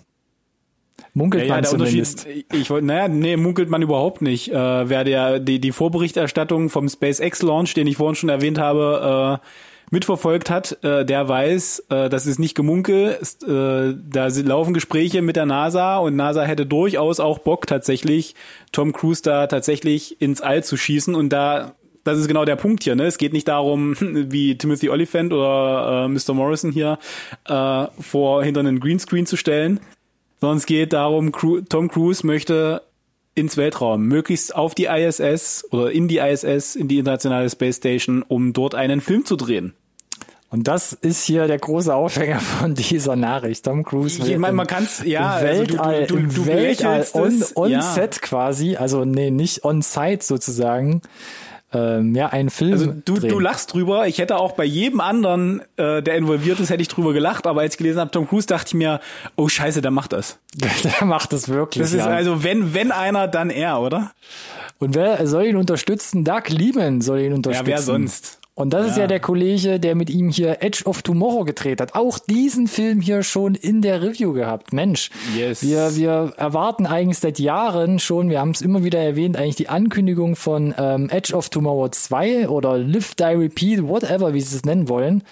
[1.13, 2.27] Munkelt ja, man ja, zumindest.
[2.53, 4.51] Ich wollte, naja, nee, munkelt man überhaupt nicht.
[4.51, 9.47] Äh, wer der, die, die Vorberichterstattung vom SpaceX-Launch, den ich vorhin schon erwähnt habe, äh,
[9.89, 13.17] mitverfolgt hat, äh, der weiß, äh, das ist nicht Gemunkel.
[13.43, 18.35] Äh, da laufen Gespräche mit der NASA und NASA hätte durchaus auch Bock tatsächlich,
[18.71, 21.73] Tom Cruise da tatsächlich ins All zu schießen und da
[22.03, 22.95] das ist genau der Punkt hier.
[22.95, 23.03] Ne?
[23.03, 26.33] Es geht nicht darum, wie Timothy Oliphant oder äh, Mr.
[26.33, 26.99] Morrison hier
[27.45, 29.81] äh, vor hinter einen Greenscreen zu stellen,
[30.39, 31.33] sondern es geht darum,
[31.67, 32.81] Tom Cruise möchte
[33.37, 38.23] ins Weltraum, möglichst auf die ISS oder in die ISS, in die Internationale Space Station,
[38.27, 39.73] um dort einen Film zu drehen.
[40.49, 43.65] Und das ist hier der große Aufhänger von dieser Nachricht.
[43.65, 44.21] Tom Cruise.
[44.25, 47.71] Ich meine, man kann es, ja, Weltall, also du, du, du, du Weltall on, on
[47.71, 47.81] ja.
[47.81, 51.01] set quasi, also nee, nicht on site sozusagen,
[51.73, 52.71] ähm, ja, einen Film.
[52.71, 53.29] Also du, drehen.
[53.29, 54.07] du lachst drüber.
[54.07, 57.45] Ich hätte auch bei jedem anderen, äh, der involviert ist, hätte ich drüber gelacht.
[57.45, 59.01] Aber als ich gelesen habe, Tom Cruise, dachte ich mir,
[59.35, 60.39] oh Scheiße, der macht das.
[60.55, 61.81] der macht das wirklich.
[61.81, 62.07] Das ist ja.
[62.07, 64.11] also, wenn wenn einer, dann er, oder?
[64.79, 66.23] Und wer soll ihn unterstützen?
[66.23, 67.69] Doug Lieben soll ihn unterstützen.
[67.69, 68.39] Ja, wer sonst?
[68.57, 71.93] Und das ist ja der Kollege, der mit ihm hier Edge of Tomorrow gedreht hat.
[71.93, 74.73] Auch diesen Film hier schon in der Review gehabt.
[74.73, 75.61] Mensch, Yes.
[75.61, 79.69] wir, wir erwarten eigentlich seit Jahren schon, wir haben es immer wieder erwähnt, eigentlich die
[79.69, 84.65] Ankündigung von ähm, Edge of Tomorrow 2 oder Live, Die, Repeat, whatever, wie sie es
[84.65, 85.23] nennen wollen.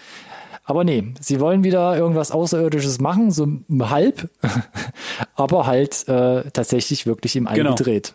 [0.63, 3.47] Aber nee, sie wollen wieder irgendwas Außerirdisches machen, so
[3.81, 4.29] halb,
[5.35, 7.73] aber halt äh, tatsächlich wirklich im All Genau.
[7.75, 8.13] gedreht.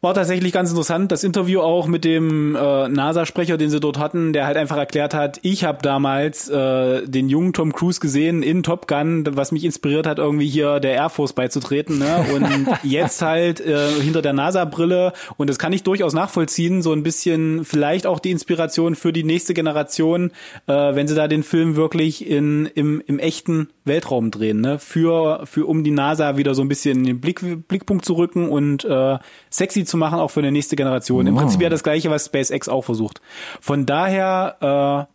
[0.00, 4.32] War tatsächlich ganz interessant, das Interview auch mit dem äh, NASA-Sprecher, den sie dort hatten,
[4.32, 8.62] der halt einfach erklärt hat, ich habe damals äh, den jungen Tom Cruise gesehen in
[8.62, 11.98] Top Gun, was mich inspiriert hat, irgendwie hier der Air Force beizutreten.
[11.98, 12.24] Ne?
[12.32, 17.02] Und jetzt halt äh, hinter der NASA-Brille, und das kann ich durchaus nachvollziehen, so ein
[17.02, 20.30] bisschen vielleicht auch die Inspiration für die nächste Generation,
[20.68, 24.78] äh, wenn sie da den Film wirklich in, im, im echten Weltraum drehen, ne?
[24.78, 28.48] Für, für um die NASA wieder so ein bisschen in den Blick, Blickpunkt zu rücken
[28.48, 29.18] und äh,
[29.50, 31.26] sexy zu machen, auch für eine nächste Generation.
[31.26, 31.42] Im Wow.
[31.42, 33.20] Prinzip ja das gleiche, was SpaceX auch versucht.
[33.60, 35.12] Von daher äh,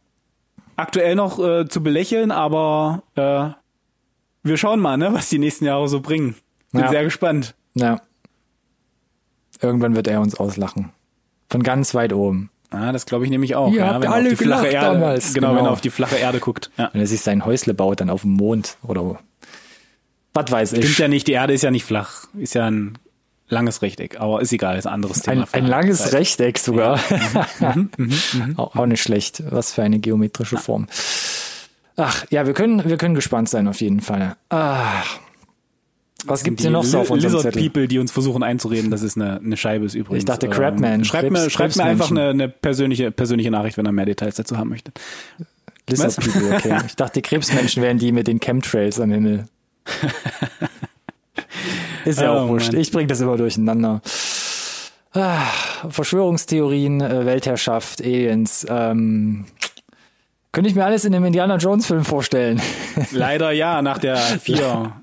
[0.75, 3.49] aktuell noch äh, zu belächeln, aber äh,
[4.43, 6.35] wir schauen mal, ne, was die nächsten Jahre so bringen.
[6.71, 6.89] Bin Ja.
[6.89, 7.55] sehr gespannt.
[7.75, 8.01] Ja.
[9.61, 10.89] Irgendwann wird er uns auslachen.
[11.49, 12.49] Von ganz weit oben.
[12.73, 13.71] Ah, das glaube ich nämlich auch.
[13.71, 15.33] Ihr ja, habt wenn er alle auf die flache Erde, damals.
[15.33, 15.67] Genau, wenn Genau.
[15.67, 16.71] er auf die flache Erde guckt.
[16.77, 16.89] Ja.
[16.91, 19.19] Wenn er sich sein Häusle baut, dann auf dem Mond oder
[20.33, 20.85] was weiß ich.
[20.85, 22.25] Stimmt ja nicht, die Erde ist ja nicht flach.
[22.37, 22.97] Ist ja ein
[23.47, 25.43] langes Rechteck, aber ist egal, ist ein anderes Thema.
[25.51, 26.13] Ein, ein langes Zeit.
[26.13, 26.99] Rechteck sogar.
[28.57, 29.43] auch, auch nicht schlecht.
[29.51, 30.87] Was für eine geometrische Form.
[31.95, 34.35] Ach, ja, wir können, wir können gespannt sein auf jeden Fall.
[34.49, 35.03] Ah.
[36.25, 37.69] Was gibt's denn noch so auf unserem Lizard Zettel?
[37.69, 40.19] People, die uns versuchen einzureden, dass es eine, eine Scheibe ist übrigens.
[40.19, 41.03] Ich dachte Crabman.
[41.05, 44.57] Schreibt mir, schreibt mir einfach eine, eine persönliche, persönliche Nachricht, wenn ihr mehr Details dazu
[44.57, 44.99] haben möchtet.
[45.89, 46.25] Lizard Was?
[46.25, 46.77] People, okay.
[46.87, 49.45] Ich dachte, Krebsmenschen wären die mit den Chemtrails am Himmel.
[52.05, 52.71] Ist ja Oh, auch wurscht.
[52.73, 52.81] Mann.
[52.81, 54.01] Ich bring das immer durcheinander.
[55.13, 55.45] Ah,
[55.89, 58.65] Verschwörungstheorien, äh, Weltherrschaft, Aliens.
[58.69, 59.45] Ähm,
[60.53, 62.61] könnte ich mir alles in dem Indiana Jones Film vorstellen.
[63.11, 64.93] Leider ja, nach der vier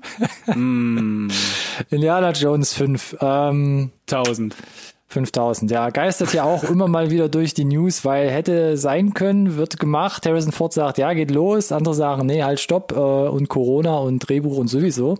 [0.47, 3.17] Indiana Jones 5.
[3.21, 4.55] Ähm, tausend.
[5.09, 9.57] 5000, ja, geistert ja auch immer mal wieder durch die News, weil hätte sein können,
[9.57, 10.25] wird gemacht.
[10.25, 11.73] Harrison Ford sagt, ja, geht los.
[11.73, 12.93] Andere sagen, nee, halt, stopp.
[12.93, 15.17] Äh, und Corona und Drehbuch und sowieso.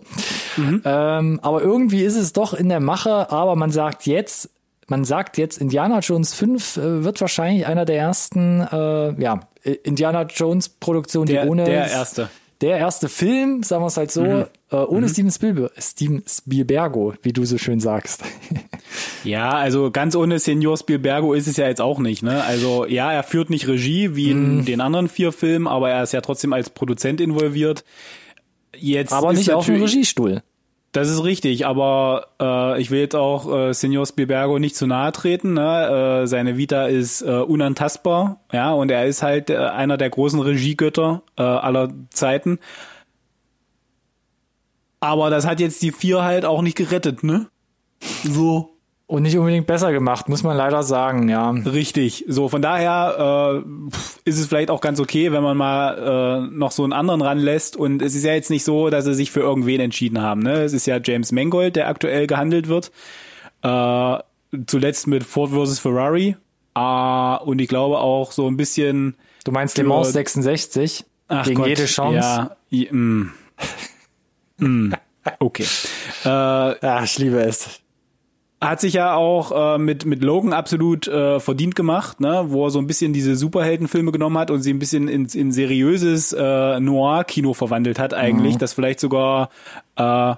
[0.56, 3.30] Ähm, aber irgendwie ist es doch in der Mache.
[3.30, 4.48] Aber man sagt jetzt,
[4.92, 9.40] man sagt jetzt, Indiana Jones 5 äh, wird wahrscheinlich einer der ersten, äh, ja,
[9.84, 12.28] Indiana Jones Produktionen, die Der, ohne der erste.
[12.60, 14.44] der erste Film, sagen wir es halt so, Mhm.
[14.70, 18.22] äh, ohne Steven Spielberg, Steven Spielbergo, wie du so schön sagst.
[19.24, 22.42] Ja, also ganz ohne Senior Spielbergo ist es ja jetzt auch nicht, ne?
[22.44, 24.64] Also ja, er führt nicht Regie wie in Mhm.
[24.66, 27.84] den anderen vier Filmen, aber er ist ja trotzdem als Produzent involviert.
[28.76, 30.42] Jetzt Aber ist nicht auf dem Regiestuhl.
[30.92, 35.10] Das ist richtig, aber äh, ich will jetzt auch äh, Senior Spielbergo nicht zu nahe
[35.12, 35.54] treten.
[35.54, 36.22] Ne?
[36.22, 40.38] Äh, seine Vita ist äh, unantastbar, ja, und er ist halt äh, einer der großen
[40.38, 42.58] Regiegötter äh, aller Zeiten.
[45.00, 47.48] Aber das hat jetzt die vier halt auch nicht gerettet, ne?
[48.22, 48.71] So.
[49.12, 51.50] Und nicht unbedingt besser gemacht, muss man leider sagen, ja.
[51.50, 52.24] Richtig.
[52.28, 53.90] So, von daher äh,
[54.24, 57.76] ist es vielleicht auch ganz okay, wenn man mal äh, noch so einen anderen ranlässt.
[57.76, 60.40] Und es ist ja jetzt nicht so, dass sie sich für irgendwen entschieden haben.
[60.40, 60.62] Ne?
[60.62, 62.90] Es ist ja James Mangold, der aktuell gehandelt wird.
[63.62, 64.16] Äh,
[64.66, 65.78] zuletzt mit Ford vs.
[65.78, 66.36] Ferrari.
[66.74, 69.16] Uh, und ich glaube auch so ein bisschen.
[69.44, 71.04] Du meinst Le Mans 66?
[71.28, 72.16] Ach gegen Gott, jede Chance?
[72.18, 73.30] Ja, i- mm.
[74.56, 74.92] Mm.
[75.38, 75.66] Okay.
[76.24, 77.80] Äh, Ja, ich liebe es.
[78.68, 82.70] Hat sich ja auch äh, mit mit Logan absolut äh, verdient gemacht, ne, wo er
[82.70, 86.80] so ein bisschen diese Superheldenfilme genommen hat und sie ein bisschen ins in seriöses äh,
[86.80, 89.48] Noir-Kino verwandelt hat eigentlich, das vielleicht sogar
[89.96, 90.34] äh,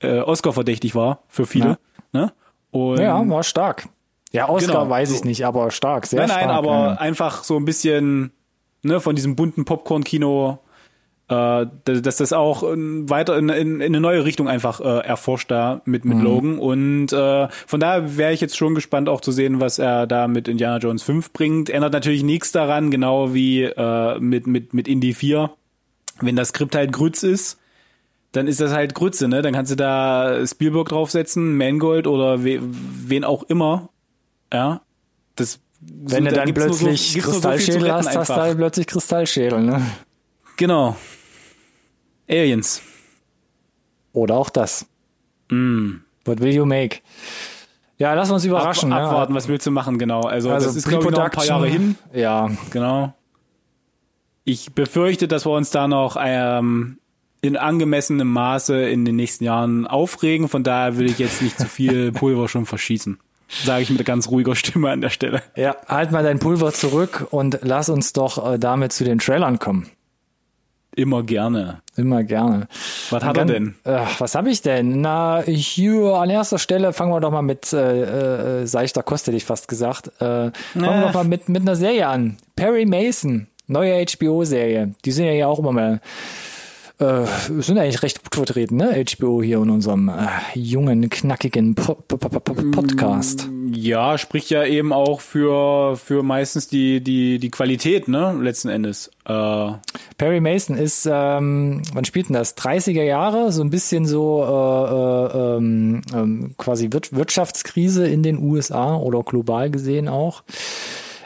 [0.00, 1.78] äh, Oscar verdächtig war für viele,
[2.12, 2.32] ne?
[2.70, 3.88] Und Ja, war stark.
[4.32, 6.46] Ja, Oscar Genau, weiß ich nicht, aber stark, sehr nein, stark.
[6.46, 6.92] nein, aber ja.
[6.94, 8.32] einfach so ein bisschen
[8.82, 10.58] ne, von diesem bunten Popcorn-Kino,
[11.28, 15.50] äh, dass das auch ähm, weiter in, in, in eine neue Richtung einfach äh, erforscht
[15.50, 16.14] da mit, Mhm.
[16.14, 16.58] mit Logan.
[16.58, 20.28] Und äh, von daher wäre ich jetzt schon gespannt auch zu sehen, was er da
[20.28, 21.68] mit Indiana Jones 5 bringt.
[21.70, 25.50] Ändert natürlich nichts daran, genau wie äh, mit, mit, mit Indy 4.
[26.20, 27.58] Wenn das Skript halt Grütz ist,
[28.32, 29.42] dann ist das halt Grütze, ne?
[29.42, 33.88] Dann kannst du da Spielberg draufsetzen, Mangold oder we, wen auch immer.
[34.52, 34.80] Ja.
[35.36, 38.56] Das Wenn so, du da dann so- plötzlich so Kristallschädel retten hast, hast du halt
[38.58, 39.82] plötzlich Kristallschädel, ne?
[40.56, 40.96] Genau.
[42.28, 42.82] Aliens.
[44.12, 44.86] Oder auch das.
[45.50, 45.96] Mm.
[46.24, 46.98] What will you make?
[47.98, 48.92] Ja, lass uns überraschen.
[48.92, 49.06] Ab, ne?
[49.06, 50.20] abwarten, was willst du machen, genau.
[50.22, 51.96] Also, Also das ist, glaube ich, noch ein paar Jahre hin.
[52.12, 53.14] Ja, Genau.
[54.48, 56.98] Ich befürchte, dass wir uns da noch ähm,
[57.40, 60.48] in angemessenem Maße in den nächsten Jahren aufregen.
[60.48, 63.18] Von daher will ich jetzt nicht zu viel Pulver schon verschießen.
[63.48, 65.42] Sage ich mit ganz ruhiger Stimme an der Stelle.
[65.56, 69.58] ja, halt mal dein Pulver zurück und lass uns doch äh, damit zu den Trailern
[69.58, 69.90] kommen.
[70.96, 71.82] Immer gerne.
[71.96, 72.68] Immer gerne.
[73.10, 73.74] Was hat er Dann- denn?
[73.84, 75.02] Äh, was habe ich denn?
[75.02, 79.36] Na, hier an erster Stelle fangen wir doch mal mit äh, äh, seichter Kost, hätte
[79.36, 80.08] ich fast gesagt.
[80.20, 81.00] Äh, fangen wir Äh.
[81.02, 82.38] doch mal mit, mit einer Serie an.
[82.56, 84.94] Perry Mason, neue HBO-Serie.
[85.04, 86.00] Die sind ja hier auch immer mal
[86.98, 87.26] äh,
[87.60, 89.04] sind eigentlich recht gut vertreten, ne?
[89.04, 93.48] HBO hier in unserem äh, jungen, knackigen po po po po Podcast.
[93.70, 99.10] Ja, spricht ja eben auch für, für meistens die, die, die Qualität, ne, letzten Endes.
[99.26, 99.72] Äh,
[100.16, 102.56] Perry Mason ist, ähm, wann spielt denn das?
[102.56, 108.38] 30er Jahre, so ein bisschen so äh, äh, ähm, ähm, quasi Wir Wirtschaftskrise in den
[108.38, 110.44] USA oder global gesehen auch.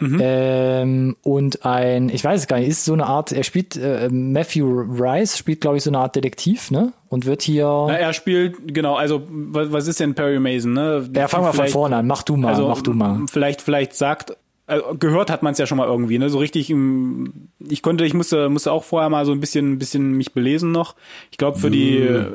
[0.01, 4.09] Ähm, und ein, ich weiß es gar nicht, ist so eine Art, er spielt, äh,
[4.11, 6.93] Matthew Rice spielt, glaube ich, so eine Art Detektiv, ne?
[7.09, 7.65] Und wird hier.
[7.65, 11.09] na, er spielt, genau, also, was, was ist denn Perry Mason, ne?
[11.15, 12.07] ja, fangen wir von vorne an.
[12.07, 13.21] Mach du mal, Also, mach du mal.
[13.31, 14.37] Vielleicht, vielleicht sagt,
[14.67, 16.31] also gehört hat man es ja schon mal irgendwie, ne?
[16.31, 19.79] So richtig, im, ich konnte, ich musste, musste auch vorher mal so ein bisschen, ein
[19.79, 20.95] bisschen mich belesen noch.
[21.33, 22.27] Ich glaube, für die, äh,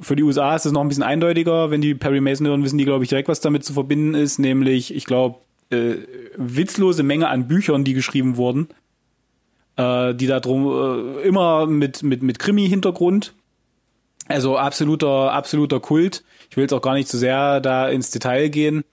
[0.00, 1.70] für die USA ist es noch ein bisschen eindeutiger.
[1.70, 4.40] Wenn die Perry Mason hören, wissen die, glaube ich, direkt, was damit zu verbinden ist.
[4.40, 5.36] Nämlich, ich glaube,
[5.72, 6.06] äh,
[6.36, 8.68] witzlose Menge an Büchern, die geschrieben wurden,
[9.76, 13.34] äh, die da drum, äh, immer mit, mit, mit Krimi-Hintergrund.
[14.28, 16.24] Also absoluter, absoluter Kult.
[16.50, 18.84] Ich will jetzt auch gar nicht zu sehr da ins Detail gehen.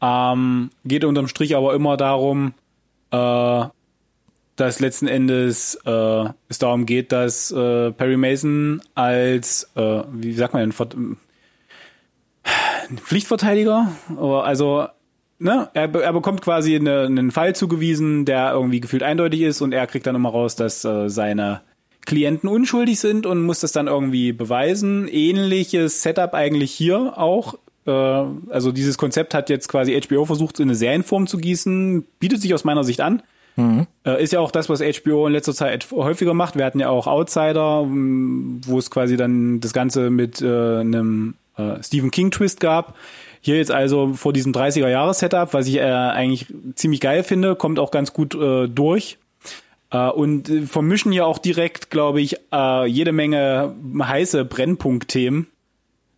[0.00, 2.52] Ähm, geht unterm Strich aber immer darum,
[3.10, 3.64] äh,
[4.56, 10.52] dass letzten Endes äh, es darum geht, dass äh, Perry Mason als, äh, wie sagt
[10.54, 10.96] man denn, Vert
[12.96, 14.86] Pflichtverteidiger, also
[15.38, 19.72] ne, er, er bekommt quasi eine, einen Fall zugewiesen, der irgendwie gefühlt eindeutig ist und
[19.72, 21.60] er kriegt dann immer raus, dass äh, seine
[22.06, 25.08] Klienten unschuldig sind und muss das dann irgendwie beweisen.
[25.08, 27.54] Ähnliches Setup eigentlich hier auch.
[27.86, 32.40] Äh, also dieses Konzept hat jetzt quasi HBO versucht, in eine Serienform zu gießen, bietet
[32.40, 33.22] sich aus meiner Sicht an.
[34.04, 36.56] Äh, ist ja auch das, was HBO in letzter Zeit häufiger macht.
[36.56, 40.46] Wir hatten ja auch Outsider, mh, wo es quasi dann das Ganze mit äh,
[40.80, 42.94] einem äh, Stephen King Twist gab.
[43.44, 47.90] Hier jetzt also vor diesem 30er-Jahres-Setup, was ich äh, eigentlich ziemlich geil finde, kommt auch
[47.90, 49.18] ganz gut äh, durch.
[49.90, 55.48] Äh, und äh, vermischen ja auch direkt, glaube ich, äh, jede Menge heiße Brennpunktthemen.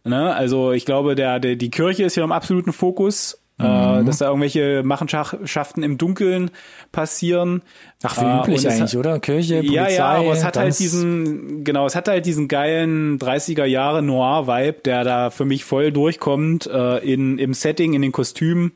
[0.04, 0.36] Ne?
[0.36, 3.40] Also ich glaube, der, der, die Kirche ist hier im absoluten Fokus.
[3.58, 6.50] Äh, dass da irgendwelche Machenschaften im Dunkeln
[6.92, 7.62] passieren.
[8.02, 9.18] Ach, wie Äh, üblich eigentlich, hat- oder?
[9.18, 9.74] Kirche, Polizei.
[9.74, 14.02] ja, ja, aber es hat halt diesen, genau, es hat halt diesen geilen 30er Jahre
[14.02, 18.72] Noir-Vibe, der da für mich voll durchkommt, äh, in, im Setting, in den Kostümen.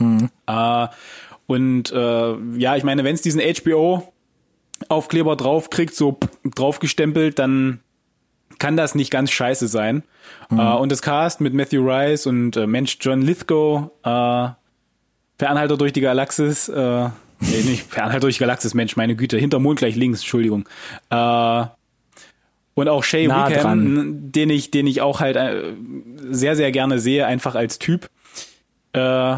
[0.00, 0.86] Äh,
[1.46, 7.78] und äh, ja, ich meine, wenn es diesen HBO-Aufkleber drauf kriegt, so draufgestempelt, dann
[8.58, 10.02] kann das nicht ganz scheiße sein.
[10.50, 14.48] Äh, und das Cast mit Matthew Rice und äh, Mensch John Lithgow, äh,
[15.36, 17.08] Per Anhalter durch die Galaxis, äh,
[17.40, 20.68] nee, nicht Per Anhalter durch die Galaxis, Mensch, meine Güte, hinter Mond gleich links, Entschuldigung.
[21.10, 21.64] Äh,
[22.74, 24.32] und auch Shay Nah Wickham, dran.
[24.32, 25.74] den ich, den ich auch halt äh,
[26.30, 28.08] sehr, sehr gerne sehe, einfach als Typ.
[28.92, 29.36] Äh,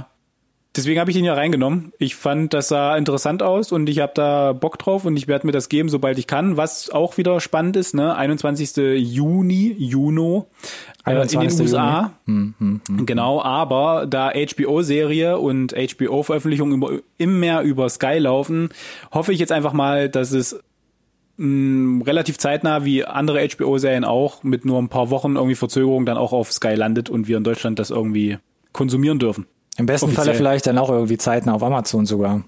[0.77, 1.93] deswegen habe ich ihn ja reingenommen.
[1.99, 5.47] Ich fand, das sah interessant aus und ich habe da Bock drauf und ich werde
[5.47, 6.57] mir das geben, sobald ich kann.
[6.57, 8.14] Was auch wieder spannend ist, ne?
[8.16, 8.77] 21.
[8.97, 10.49] Juni, Juno
[11.05, 12.12] äh, in den USA.
[12.27, 18.70] Hm, hm, hm, genau, aber da HBO-Serie und HBO-Veröffentlichungen immer mehr über Sky laufen,
[19.12, 20.59] hoffe ich jetzt einfach mal, dass es
[21.37, 26.16] mh, relativ zeitnah wie andere HBO-Serien auch mit nur ein paar Wochen irgendwie Verzögerung dann
[26.16, 28.39] auch auf Sky landet und wir in Deutschland das irgendwie
[28.72, 29.47] konsumieren dürfen.
[29.79, 30.27] Im besten Offiziell.
[30.27, 32.43] Falle vielleicht dann auch irgendwie zeitnah auf Amazon sogar.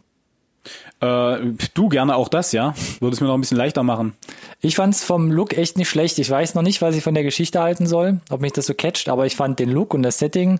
[1.00, 1.36] Äh,
[1.74, 2.74] du gerne auch das, ja?
[3.00, 4.14] Würde es mir noch ein bisschen leichter machen.
[4.60, 6.18] Ich fand's vom Look echt nicht schlecht.
[6.18, 8.74] Ich weiß noch nicht, was ich von der Geschichte halten soll, ob mich das so
[8.74, 10.58] catcht, aber ich fand den Look und das Setting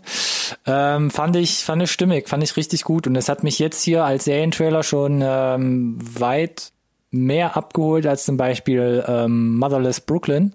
[0.67, 3.83] ähm, fand ich fand ich stimmig, fand ich richtig gut und es hat mich jetzt
[3.83, 6.71] hier als Serientrailer schon ähm, weit
[7.11, 10.55] mehr abgeholt als zum Beispiel ähm, Motherless Brooklyn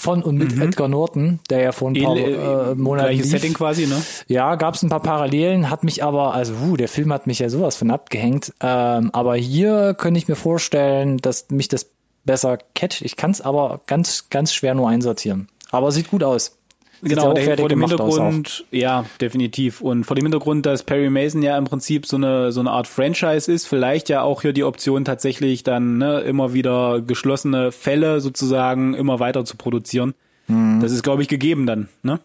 [0.00, 0.62] von und mit mhm.
[0.62, 4.00] Edgar Norton, der ja vor ein paar äh, Monaten Gleiches Setting quasi, ne?
[4.28, 7.40] Ja, gab es ein paar Parallelen, hat mich aber, also uh, der Film hat mich
[7.40, 8.54] ja sowas von abgehängt.
[8.60, 11.90] Ähm, aber hier könnte ich mir vorstellen, dass mich das
[12.24, 13.02] besser catcht.
[13.02, 15.48] Ich kann es aber ganz, ganz schwer nur einsortieren.
[15.72, 16.57] Aber sieht gut aus.
[17.02, 19.80] Genau, der, vor dem Hintergrund, ja, definitiv.
[19.80, 22.88] Und vor dem Hintergrund, dass Perry Mason ja im Prinzip so eine, so eine Art
[22.88, 28.20] Franchise ist, vielleicht ja auch hier die Option tatsächlich dann ne, immer wieder geschlossene Fälle
[28.20, 30.14] sozusagen immer weiter zu produzieren.
[30.48, 30.80] Mhm.
[30.80, 32.20] Das ist, glaube ich, gegeben dann, ne?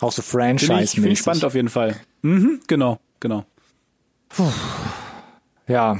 [0.00, 1.96] Auch so franchise Finde ich, find ich spannend auf jeden Fall.
[2.22, 3.44] Mhm, genau, genau.
[4.28, 4.50] Puh.
[5.68, 5.98] Ja.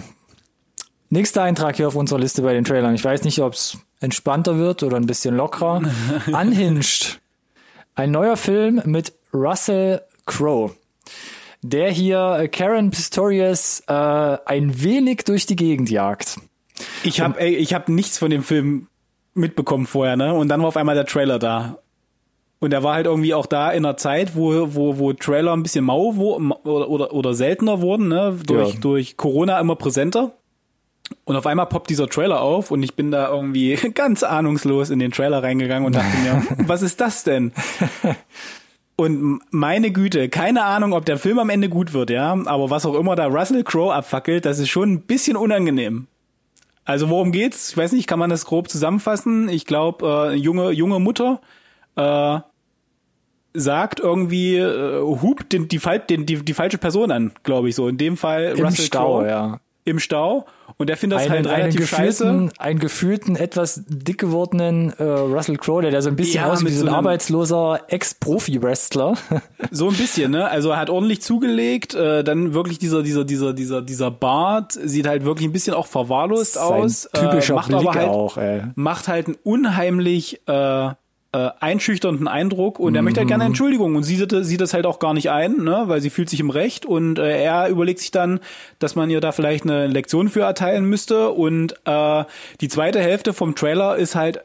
[1.09, 2.95] Nächster Eintrag hier auf unserer Liste bei den Trailern.
[2.95, 5.83] Ich weiß nicht, ob es entspannter wird oder ein bisschen lockerer.
[6.26, 7.22] Unhinged.
[7.95, 10.74] Ein neuer Film mit Russell Crowe,
[11.61, 16.40] der hier Karen Pistorius äh, ein wenig durch die Gegend jagt.
[17.05, 18.88] Ich habe ich hab nichts von dem Film
[19.34, 20.32] mitbekommen vorher, ne?
[20.34, 21.78] Und dann war auf einmal der Trailer da.
[22.61, 25.62] Und er war halt irgendwie auch da in einer Zeit, wo, wo, wo Trailer ein
[25.62, 28.38] bisschen mau wo, oder, oder, oder seltener wurden, ne?
[28.47, 28.80] Durch, ja.
[28.80, 30.32] durch Corona immer präsenter.
[31.25, 34.99] Und auf einmal poppt dieser Trailer auf und ich bin da irgendwie ganz ahnungslos in
[34.99, 37.53] den Trailer reingegangen und dachte mir, was ist das denn?
[38.97, 42.87] Und meine Güte, keine Ahnung, ob der Film am Ende gut wird, ja, aber was
[42.87, 46.07] auch immer da Russell Crowe abfackelt, das ist schon ein bisschen unangenehm.
[46.85, 47.71] Also worum geht's?
[47.71, 49.49] Ich weiß nicht, kann man das grob zusammenfassen?
[49.49, 51.41] Ich glaube, äh, junge junge Mutter
[51.97, 52.41] äh,
[53.55, 57.89] sagt irgendwie äh, hupt den, die, den, die, die falsche Person an, glaube ich so.
[57.89, 59.29] In dem Fall Im Russell Stau, Crowe.
[59.29, 60.47] ja im Stau
[60.78, 62.49] und der findet das einen, halt relativ scheiße.
[62.59, 66.68] Einen gefühlten, etwas dick gewordenen äh, Russell Crowe, der, der so ein bisschen ja, aussieht
[66.68, 69.16] wie so ein arbeitsloser Ex-Profi-Wrestler.
[69.70, 70.49] so ein bisschen, ne?
[70.49, 75.07] Also er hat ordentlich zugelegt, äh, dann wirklich dieser, dieser, dieser, dieser, dieser Bart sieht
[75.07, 77.09] halt wirklich ein bisschen auch verwahrlost Sein aus.
[77.12, 78.62] Typischer äh, macht Blick halt, auch, ey.
[78.74, 80.91] Macht halt einen unheimlich äh,
[81.33, 83.51] äh, einschüchternden Eindruck und er möchte halt gerne mhm.
[83.51, 86.28] Entschuldigung und sie sieht, sieht das halt auch gar nicht ein, ne, weil sie fühlt
[86.28, 88.41] sich im Recht und äh, er überlegt sich dann,
[88.78, 92.24] dass man ihr da vielleicht eine Lektion für erteilen müsste und äh,
[92.61, 94.45] die zweite Hälfte vom Trailer ist halt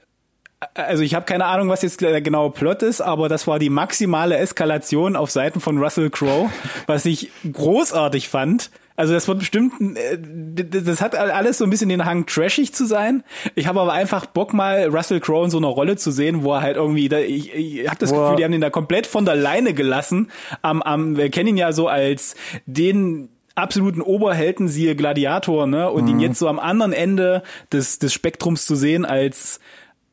[0.73, 3.69] also ich habe keine Ahnung, was jetzt der genaue Plot ist, aber das war die
[3.69, 6.49] maximale Eskalation auf Seiten von Russell Crowe,
[6.87, 8.71] was ich großartig fand.
[8.97, 12.87] Also das wird bestimmt, äh, das hat alles so ein bisschen den Hang trashig zu
[12.87, 13.23] sein.
[13.53, 16.53] Ich habe aber einfach Bock mal Russell Crowe in so einer Rolle zu sehen, wo
[16.53, 18.23] er halt irgendwie, da, ich, ich habe das Boah.
[18.23, 20.31] Gefühl, die haben ihn da komplett von der Leine gelassen.
[20.63, 22.35] Am, am, wir kennen ihn ja so als
[22.65, 25.91] den absoluten Oberhelden, siehe Gladiator, ne?
[25.91, 26.09] Und mhm.
[26.09, 29.59] ihn jetzt so am anderen Ende des, des Spektrums zu sehen als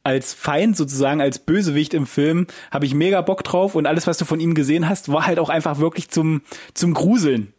[0.06, 4.18] als Feind sozusagen, als Bösewicht im Film, habe ich mega Bock drauf und alles, was
[4.18, 6.42] du von ihm gesehen hast, war halt auch einfach wirklich zum,
[6.74, 7.53] zum Gruseln.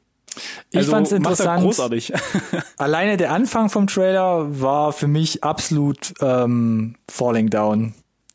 [0.72, 1.64] Ich also, fand's interessant.
[1.64, 2.14] Großartig.
[2.78, 7.94] Alleine der Anfang vom Trailer war für mich absolut ähm, Falling Down.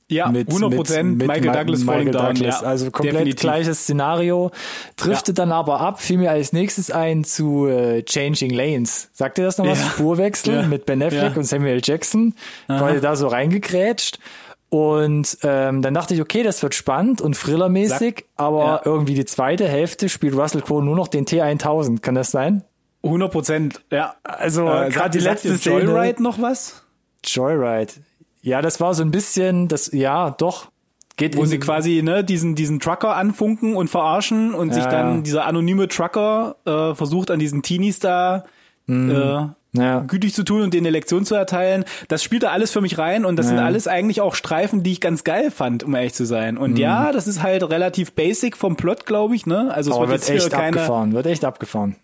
[0.08, 2.56] Ja, mit, 100 Prozent Michael mit Douglas Michael Falling Douglas.
[2.56, 2.64] Down.
[2.64, 3.40] Ja, also komplett definitiv.
[3.40, 4.50] gleiches Szenario.
[4.96, 5.44] Driftet ja.
[5.44, 9.10] dann aber ab, fiel mir als nächstes ein zu äh, Changing Lanes.
[9.12, 9.78] Sagt ihr das noch was?
[9.78, 9.86] Ja.
[9.86, 12.34] Spurwechsel mit Ben Affleck und Samuel Jackson.
[12.66, 14.18] Quasi da so reingekrätscht.
[14.70, 18.80] Und ähm, dann dachte ich, okay, das wird spannend und thrillermäßig, aber ja.
[18.84, 22.00] irgendwie die zweite Hälfte spielt Russell Crowe nur noch den T1000.
[22.00, 22.62] Kann das sein?
[23.02, 24.14] 100 Prozent, ja.
[24.22, 25.82] Also äh, gerade die letzte Szene.
[25.82, 26.84] Joyride noch was?
[27.24, 27.94] Joyride.
[28.42, 30.70] Ja, das war so ein bisschen, das, ja, doch.
[31.16, 35.22] Geht Wo sie quasi ne, diesen, diesen Trucker anfunken und verarschen und ja, sich dann
[35.22, 38.44] dieser anonyme Trucker äh, versucht an diesen Teenies da
[38.86, 39.54] mhm.
[39.72, 40.00] Ja.
[40.00, 41.84] gütig zu tun und denen eine Lektion zu erteilen.
[42.08, 43.50] Das spielt da alles für mich rein und das ja.
[43.50, 46.58] sind alles eigentlich auch Streifen, die ich ganz geil fand, um ehrlich zu sein.
[46.58, 46.78] Und mhm.
[46.78, 49.72] ja, das ist halt relativ basic vom Plot, glaube ich, ne?
[49.72, 51.96] Also es wird, wird echt keine, abgefahren, wird echt abgefahren.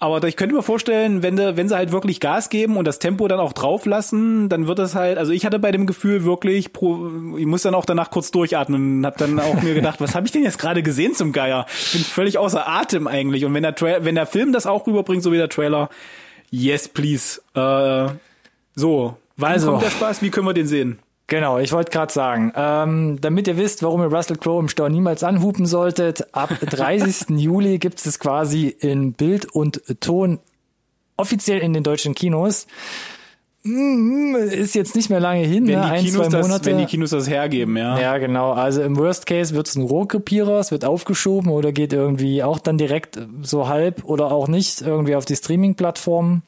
[0.00, 3.00] Aber ich könnte mir vorstellen, wenn, de, wenn sie halt wirklich Gas geben und das
[3.00, 6.22] Tempo dann auch drauf lassen, dann wird es halt, also ich hatte bei dem Gefühl
[6.22, 10.00] wirklich, pro, ich muss dann auch danach kurz durchatmen und habe dann auch mir gedacht,
[10.00, 11.66] was habe ich denn jetzt gerade gesehen zum Geier?
[11.68, 13.44] Ich bin völlig außer Atem eigentlich.
[13.44, 15.88] Und wenn der, Tra wenn der Film das auch rüberbringt, so wie der Trailer,
[16.50, 17.40] yes, please.
[17.54, 18.14] Äh,
[18.74, 20.22] so, wann also, kommt der Spaß?
[20.22, 20.98] Wie können wir den sehen?
[21.26, 24.88] Genau, ich wollte gerade sagen, ähm, damit ihr wisst, warum ihr Russell Crowe im Stau
[24.88, 27.38] niemals anhupen solltet, ab 30.
[27.38, 30.38] Juli gibt es quasi in Bild und Ton
[31.18, 32.66] offiziell in den deutschen Kinos.
[33.64, 35.84] Mm, ist jetzt nicht mehr lange hin, wenn ne?
[35.84, 36.58] Ein, Kinos zwei Monate.
[36.60, 37.98] Das, wenn die Kinos das hergeben, ja.
[37.98, 38.52] Ja, genau.
[38.52, 42.58] Also im Worst Case wird es ein Rohrkrepierer, es wird aufgeschoben oder geht irgendwie auch
[42.60, 46.42] dann direkt so halb oder auch nicht irgendwie auf die Streaming-Plattformen.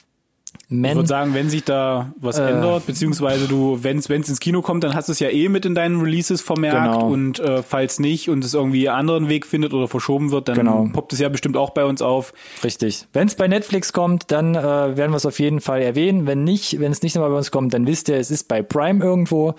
[0.69, 4.39] Men, ich würde sagen, wenn sich da was äh, ändert, beziehungsweise du, wenn es ins
[4.39, 7.09] Kino kommt, dann hast du es ja eh mit in deinen Releases vermerkt genau.
[7.09, 10.57] und äh, falls nicht und es irgendwie einen anderen Weg findet oder verschoben wird, dann
[10.57, 10.89] genau.
[10.93, 12.33] poppt es ja bestimmt auch bei uns auf.
[12.63, 13.07] Richtig.
[13.13, 16.27] Wenn es bei Netflix kommt, dann äh, werden wir es auf jeden Fall erwähnen.
[16.27, 18.63] Wenn nicht, wenn es nicht nochmal bei uns kommt, dann wisst ihr, es ist bei
[18.63, 19.55] Prime irgendwo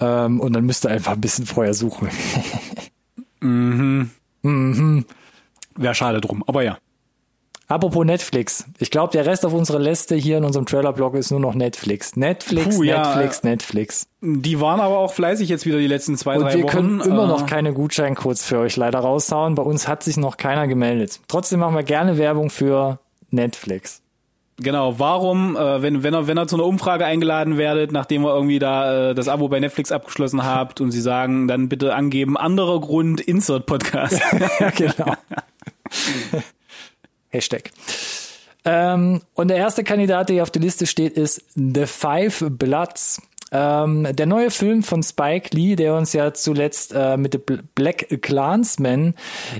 [0.00, 2.08] ähm, und dann müsst ihr einfach ein bisschen vorher suchen.
[3.40, 4.10] mhm.
[4.42, 5.04] Mhm.
[5.76, 6.78] Wäre schade drum, aber ja.
[7.70, 8.64] Apropos Netflix.
[8.80, 12.16] Ich glaube, der Rest auf unserer Liste hier in unserem Trailer-Blog ist nur noch Netflix.
[12.16, 14.08] Netflix, Puh, Netflix, ja, Netflix.
[14.20, 16.72] Die waren aber auch fleißig jetzt wieder die letzten zwei, Und drei wir Wochen.
[16.72, 19.54] können immer äh, noch keine Gutscheincodes für euch leider raushauen.
[19.54, 21.20] Bei uns hat sich noch keiner gemeldet.
[21.28, 22.98] Trotzdem machen wir gerne Werbung für
[23.30, 24.02] Netflix.
[24.56, 28.34] Genau, warum, äh, wenn, wenn, er, wenn er zu einer Umfrage eingeladen werdet, nachdem ihr
[28.34, 32.36] irgendwie da äh, das Abo bei Netflix abgeschlossen habt und sie sagen, dann bitte angeben,
[32.36, 34.20] anderer Grund, Insert Podcast.
[34.58, 35.14] ja, genau.
[37.30, 37.70] Hashtag.
[38.64, 43.22] Ähm, und der erste Kandidat, der hier auf der Liste steht, ist The Five Bloods.
[43.52, 48.06] Ähm, der neue Film von Spike Lee, der uns ja zuletzt äh, mit The Black
[48.22, 49.14] Clansman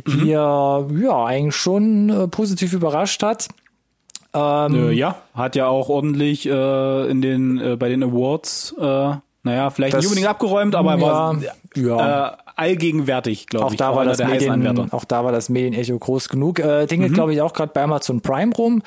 [0.07, 0.21] mhm.
[0.21, 3.49] hier ja eigentlich schon äh, positiv überrascht hat.
[4.33, 9.15] Ähm, äh, ja, hat ja auch ordentlich äh, in den äh, bei den Awards, äh,
[9.43, 11.37] naja, vielleicht das, nicht unbedingt abgeräumt, aber ja, war
[11.75, 12.29] ja.
[12.29, 13.79] Äh, allgegenwärtig, glaube ich.
[13.79, 16.59] Da war das Medien, auch da war das Medienecho groß genug.
[16.59, 17.15] Äh, Dinge, mhm.
[17.15, 18.83] glaube ich, auch gerade bei Amazon Prime rum.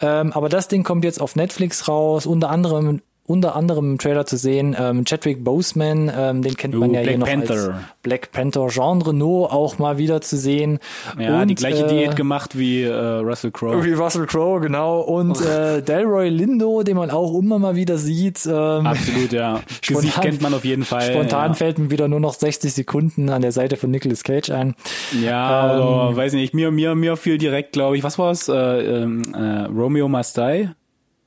[0.00, 4.26] Ähm, aber das Ding kommt jetzt auf Netflix raus, unter anderem unter anderem im Trailer
[4.26, 4.76] zu sehen.
[4.78, 7.54] Ähm, Chadwick Boseman, ähm, den kennt man uh, ja Black hier noch Panther.
[7.54, 7.70] als
[8.02, 8.68] Black Panther.
[8.68, 10.78] Jean Reno auch mal wieder zu sehen.
[11.18, 13.84] Ja, und, die gleiche äh, Diät gemacht wie äh, Russell Crowe.
[13.84, 15.00] Wie Russell Crowe, genau.
[15.00, 18.46] Und äh, Delroy Lindo, den man auch immer mal wieder sieht.
[18.46, 19.60] Ähm, Absolut, ja.
[19.82, 21.02] Gesicht spontan, kennt man auf jeden Fall.
[21.02, 21.54] Spontan ja.
[21.54, 24.74] fällt mir wieder nur noch 60 Sekunden an der Seite von Nicolas Cage ein.
[25.20, 28.48] Ja, ähm, also, weiß nicht, mir, mir, mir fiel direkt, glaube ich, was war's?
[28.48, 30.70] Äh, ähm, äh, Romeo Must Die?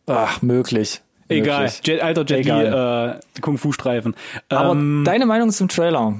[0.07, 1.01] Ach, möglich.
[1.29, 4.15] Egal, Jet, alter Jet Li, äh, Kung-Fu-Streifen.
[4.49, 6.19] Aber ähm, deine Meinung zum Trailer?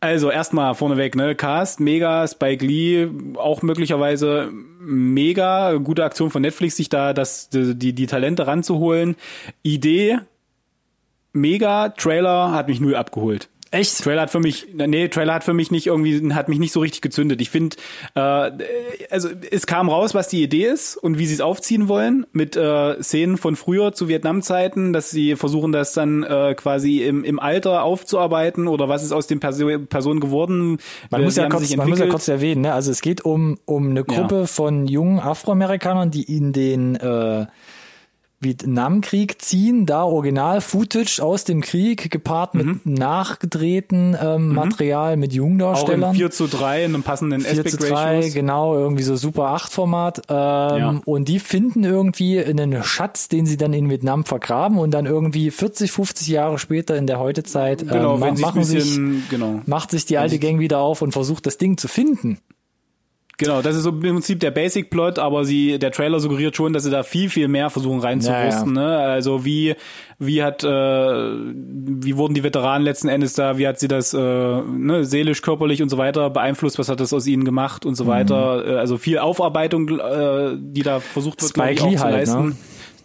[0.00, 6.76] Also erstmal vorneweg, ne, Cast, mega, Spike Lee, auch möglicherweise mega, gute Aktion von Netflix,
[6.76, 9.14] sich da das, die, die, die Talente ranzuholen.
[9.62, 10.18] Idee,
[11.32, 13.48] mega, Trailer hat mich null abgeholt.
[13.72, 14.04] Echt?
[14.04, 16.80] Trailer hat für mich, nee, Trailer hat für mich nicht irgendwie, hat mich nicht so
[16.80, 17.40] richtig gezündet.
[17.40, 17.76] Ich finde,
[18.14, 18.50] äh,
[19.10, 22.54] also es kam raus, was die Idee ist und wie sie es aufziehen wollen mit
[22.54, 27.40] äh, Szenen von früher zu Vietnam-Zeiten, dass sie versuchen, das dann äh, quasi im, im
[27.40, 30.76] Alter aufzuarbeiten oder was ist aus den Perso Personen geworden.
[31.10, 32.74] Man, muss ja, kurz, man muss ja kurz erwähnen, ne?
[32.74, 34.46] also es geht um, um eine Gruppe ja.
[34.46, 37.46] von jungen Afroamerikanern, die in den äh,
[38.42, 42.80] Vietnamkrieg ziehen, da Original-Footage aus dem Krieg gepaart mit mhm.
[42.84, 44.54] nachgedrehten ähm, mhm.
[44.54, 46.04] Material mit Jungdarstellern.
[46.04, 48.34] Auch in 4 zu 3 in einem passenden 4 Aspect zu 3, Ratios.
[48.34, 50.22] genau, irgendwie so Super 8 Format.
[50.28, 51.00] Ähm, ja.
[51.04, 55.50] Und die finden irgendwie einen Schatz, den sie dann in Vietnam vergraben und dann irgendwie
[55.50, 59.60] 40, 50 Jahre später in der Heutezeit genau, ähm, machen bisschen, sich, genau.
[59.66, 62.38] macht sich die alte Gang wieder auf und versucht das Ding zu finden.
[63.38, 66.72] Genau, das ist so im Prinzip der Basic Plot, aber sie, der Trailer suggeriert schon,
[66.72, 68.76] dass sie da viel, viel mehr versuchen reinzurüsten.
[68.76, 68.88] Ja, ja.
[68.88, 68.98] Ne?
[68.98, 69.74] Also wie,
[70.18, 74.18] wie hat, äh, wie wurden die Veteranen letzten Endes da, wie hat sie das äh,
[74.18, 78.04] ne, seelisch, körperlich und so weiter beeinflusst, was hat das aus ihnen gemacht und so
[78.04, 78.08] mhm.
[78.08, 78.66] weiter.
[78.66, 82.48] Äh, also viel Aufarbeitung, äh, die da versucht wird, Spike ich, auch zu halt, leisten.
[82.50, 82.56] Ne?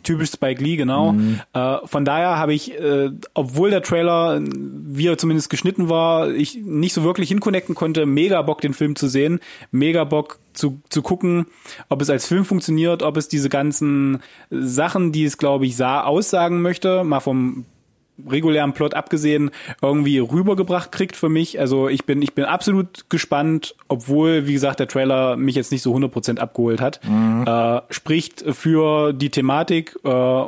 [0.07, 1.11] Typisch Spike Lee, genau.
[1.11, 1.41] Mhm.
[1.53, 6.55] Äh, von daher habe ich, äh, obwohl der Trailer, wie er zumindest geschnitten war, ich
[6.63, 9.39] nicht so wirklich hinconnecten konnte, mega Bock, den Film zu sehen,
[9.71, 11.47] mega Bock zu, zu gucken,
[11.89, 16.03] ob es als Film funktioniert, ob es diese ganzen Sachen, die es, glaube ich, sah,
[16.03, 17.65] aussagen möchte, mal vom
[18.28, 19.51] regulären Plot abgesehen
[19.82, 21.59] irgendwie rübergebracht kriegt für mich.
[21.59, 25.82] Also ich bin ich bin absolut gespannt, obwohl wie gesagt der Trailer mich jetzt nicht
[25.82, 26.99] so 100% abgeholt hat.
[27.03, 27.45] Mhm.
[27.45, 30.43] Äh, spricht für die Thematik äh,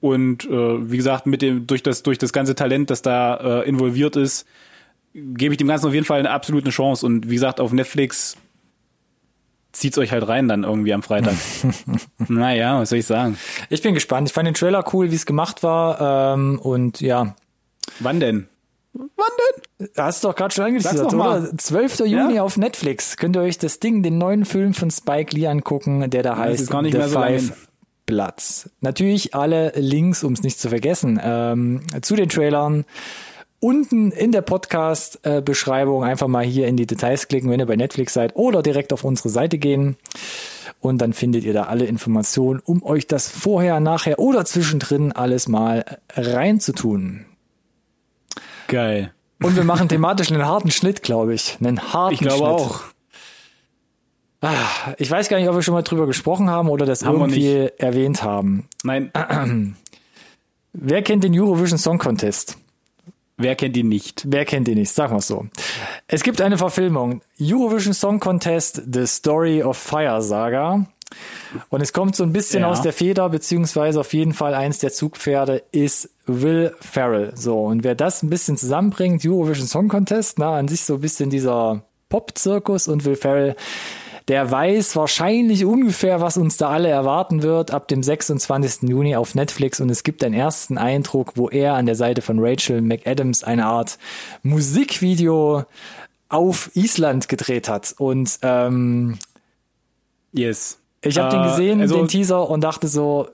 [0.00, 3.68] und äh, wie gesagt mit dem durch das durch das ganze Talent, das da äh,
[3.68, 4.46] involviert ist,
[5.14, 8.36] gebe ich dem Ganzen auf jeden Fall eine absolute Chance und wie gesagt auf Netflix
[9.78, 11.34] zieht's euch halt rein dann irgendwie am Freitag.
[12.28, 13.38] naja, was soll ich sagen?
[13.70, 14.28] Ich bin gespannt.
[14.28, 16.34] Ich fand den Trailer cool, wie es gemacht war.
[16.34, 17.34] Ähm, und ja.
[18.00, 18.48] Wann denn?
[18.92, 19.88] Wann denn?
[19.96, 21.56] Hast du doch gerade schon angeteasert, oder?
[21.56, 22.00] 12.
[22.00, 22.42] Juni ja?
[22.42, 23.16] auf Netflix.
[23.16, 26.38] Könnt ihr euch das Ding, den neuen Film von Spike Lee angucken, der da das
[26.38, 27.68] heißt gar nicht The mehr so Five
[28.06, 28.70] Platz.
[28.80, 32.86] Natürlich alle Links, um es nicht zu vergessen, ähm, zu den Trailern
[33.60, 38.14] unten in der Podcast-Beschreibung einfach mal hier in die Details klicken, wenn ihr bei Netflix
[38.14, 39.96] seid oder direkt auf unsere Seite gehen.
[40.80, 45.48] Und dann findet ihr da alle Informationen, um euch das vorher, nachher oder zwischendrin alles
[45.48, 47.24] mal reinzutun.
[48.68, 49.12] Geil.
[49.42, 51.56] Und wir machen thematisch einen harten Schnitt, glaube ich.
[51.60, 52.48] Einen harten ich glaube Schnitt.
[52.50, 52.80] auch.
[54.40, 57.18] Ah, ich weiß gar nicht, ob wir schon mal drüber gesprochen haben oder das haben
[57.18, 58.68] irgendwie erwähnt haben.
[58.84, 59.10] Nein.
[60.72, 62.56] Wer kennt den Eurovision Song Contest?
[63.38, 64.24] Wer kennt ihn nicht?
[64.26, 64.90] Wer kennt ihn nicht?
[64.90, 65.46] Sagen wir so.
[66.08, 67.22] Es gibt eine Verfilmung.
[67.40, 70.86] Eurovision Song Contest, The Story of Fire Saga.
[71.70, 72.68] Und es kommt so ein bisschen ja.
[72.68, 77.32] aus der Feder, beziehungsweise auf jeden Fall eins der Zugpferde ist Will Ferrell.
[77.36, 81.00] So, und wer das ein bisschen zusammenbringt, Eurovision Song Contest, na, an sich so ein
[81.00, 83.56] bisschen dieser Pop-Zirkus und Will Ferrell,
[84.28, 88.88] der weiß wahrscheinlich ungefähr, was uns da alle erwarten wird ab dem 26.
[88.88, 92.38] Juni auf Netflix und es gibt einen ersten Eindruck, wo er an der Seite von
[92.38, 93.98] Rachel McAdams eine Art
[94.42, 95.64] Musikvideo
[96.28, 99.18] auf Island gedreht hat und ähm,
[100.32, 100.78] yes.
[101.00, 103.28] Ich habe uh, den gesehen, also, den Teaser und dachte so,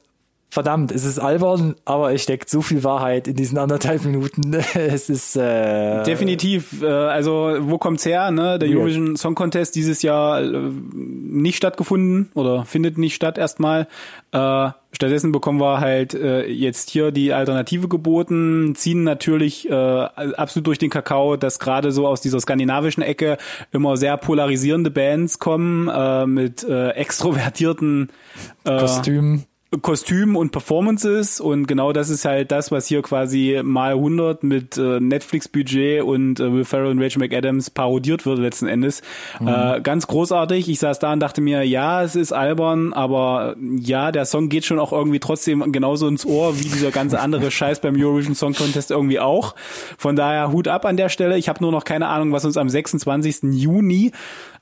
[0.55, 4.55] verdammt, es ist albern, aber es steckt so viel Wahrheit in diesen anderthalb Minuten.
[4.74, 6.80] es ist äh, definitiv.
[6.80, 8.30] Äh, also wo kommt's her?
[8.30, 8.61] Ne?
[8.61, 13.88] Der Eurovision Song Contest dieses Jahr äh, nicht stattgefunden oder findet nicht statt erstmal.
[14.30, 20.68] Äh, stattdessen bekommen wir halt äh, jetzt hier die Alternative geboten, ziehen natürlich äh, absolut
[20.68, 23.38] durch den Kakao, dass gerade so aus dieser skandinavischen Ecke
[23.72, 28.11] immer sehr polarisierende Bands kommen äh, mit äh, extrovertierten
[28.62, 29.46] äh, Kostümen
[29.83, 34.77] Kostüm und Performances und genau das ist halt das, was hier quasi mal 100 mit
[34.77, 39.03] äh, Netflix-Budget und äh, Will Ferrell und Rachel McAdams parodiert wird letzten Endes.
[39.41, 39.49] Mhm.
[39.49, 40.68] Äh, ganz großartig.
[40.68, 44.64] Ich saß da und dachte mir, ja, es ist albern, aber ja, der Song geht
[44.64, 48.55] schon auch irgendwie trotzdem genauso ins Ohr wie dieser ganze andere Scheiß beim Eurovision Song
[48.55, 49.55] Contest irgendwie auch.
[49.99, 51.39] Von daher Hut ab an der Stelle.
[51.39, 53.53] Ich habe nur noch keine Ahnung, was uns am 26.
[53.53, 54.12] Juni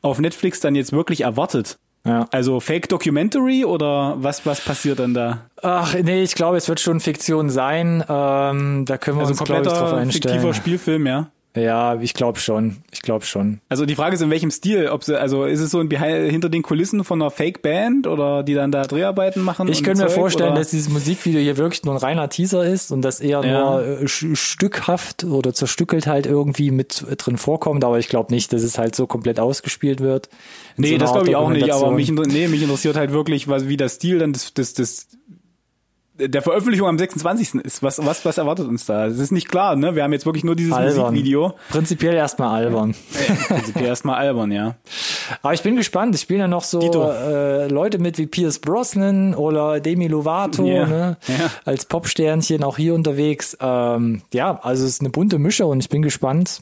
[0.00, 1.78] auf Netflix dann jetzt wirklich erwartet.
[2.04, 2.26] Ja.
[2.32, 5.46] Also Fake Documentary oder was, was passiert dann da?
[5.62, 8.04] Ach, nee, ich glaube, es wird schon Fiktion sein.
[8.08, 10.34] Ähm, da können wir also uns, glaube ich, drauf einstellen.
[10.34, 11.30] fiktiver Spielfilm, ja?
[11.54, 12.78] Ja, ich glaube schon.
[12.90, 13.60] Ich glaube schon.
[13.68, 14.88] Also die Frage ist, in welchem Stil?
[14.88, 18.42] Ob sie, also ist es so ein Behind, hinter den Kulissen von einer Fake-Band oder
[18.42, 19.68] die dann da Dreharbeiten machen?
[19.68, 20.60] Ich könnte mir vorstellen, oder?
[20.60, 23.60] dass dieses Musikvideo hier wirklich nur ein reiner Teaser ist und das eher ja.
[23.60, 28.62] nur äh, stückhaft oder zerstückelt halt irgendwie mit drin vorkommt, aber ich glaube nicht, dass
[28.62, 30.30] es halt so komplett ausgespielt wird.
[30.78, 33.68] Nee, so das glaube ich auch nicht, aber mich, nee, mich interessiert halt wirklich, was,
[33.68, 35.08] wie der Stil dann des, des, des
[36.14, 37.54] der Veröffentlichung am 26.
[37.64, 37.82] ist.
[37.82, 39.06] Was, was, was erwartet uns da?
[39.06, 39.94] Es ist nicht klar, ne?
[39.94, 41.12] Wir haben jetzt wirklich nur dieses albern.
[41.12, 41.54] Musikvideo.
[41.70, 42.94] Prinzipiell erstmal albern.
[43.48, 44.76] Prinzipiell erstmal albern, ja.
[45.42, 46.14] Aber ich bin gespannt.
[46.14, 46.80] Es spielen ja noch so
[47.12, 50.86] äh, Leute mit wie Pierce Brosnan oder Demi Lovato, yeah.
[50.86, 51.16] ne?
[51.26, 51.50] Ja.
[51.64, 53.56] Als Popsternchen auch hier unterwegs.
[53.60, 56.60] Ähm, ja, also es ist eine bunte Mische und ich bin gespannt,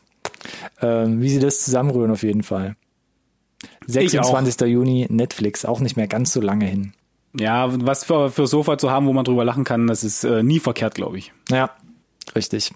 [0.81, 2.77] ähm, wie sie das zusammenrühren auf jeden Fall.
[3.87, 4.61] 26.
[4.69, 6.93] Juni, Netflix, auch nicht mehr ganz so lange hin.
[7.39, 10.43] Ja, was für, für Sofa zu haben, wo man drüber lachen kann, das ist äh,
[10.43, 11.33] nie verkehrt, glaube ich.
[11.49, 11.71] Ja,
[12.35, 12.73] richtig.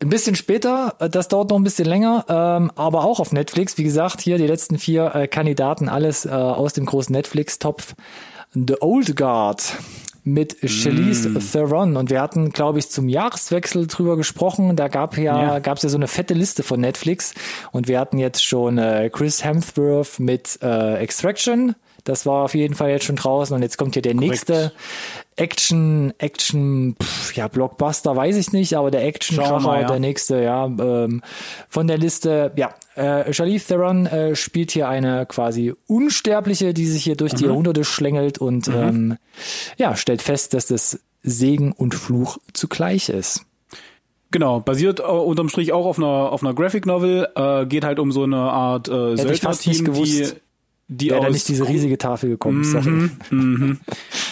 [0.00, 3.78] Ein bisschen später, äh, das dauert noch ein bisschen länger, ähm, aber auch auf Netflix.
[3.78, 7.94] Wie gesagt, hier die letzten vier äh, Kandidaten, alles äh, aus dem großen Netflix-Topf.
[8.54, 9.74] The Old Guard
[10.24, 11.38] mit Charlize mm.
[11.52, 14.76] Theron und wir hatten, glaube ich, zum Jahreswechsel drüber gesprochen.
[14.76, 15.58] Da gab ja, ja.
[15.58, 17.34] gab's ja so eine fette Liste von Netflix
[17.72, 21.74] und wir hatten jetzt schon äh, Chris Hemsworth mit äh, Extraction,
[22.04, 24.30] das war auf jeden Fall jetzt schon draußen und jetzt kommt hier der Korrekt.
[24.30, 24.72] nächste
[25.36, 29.86] Action, Action, pff, ja, Blockbuster weiß ich nicht, aber der Action-Kracher, ja.
[29.86, 31.22] der nächste, ja, ähm,
[31.68, 37.04] von der Liste, ja, äh, Charlize Theron äh, spielt hier eine quasi Unsterbliche, die sich
[37.04, 37.36] hier durch mhm.
[37.36, 38.74] die Jahrhunderte schlängelt und mhm.
[38.74, 39.18] ähm,
[39.76, 43.44] ja, stellt fest, dass das Segen und Fluch zugleich ist.
[44.30, 47.98] Genau, basiert äh, unterm Strich auch auf einer auf einer Graphic Novel, äh, geht halt
[47.98, 50.28] um so eine Art äh, Söldner-Team, die
[50.90, 52.72] die ja, aus nicht diese riesige Tafel gekommen ist.
[52.72, 53.78] Mhm, mhm.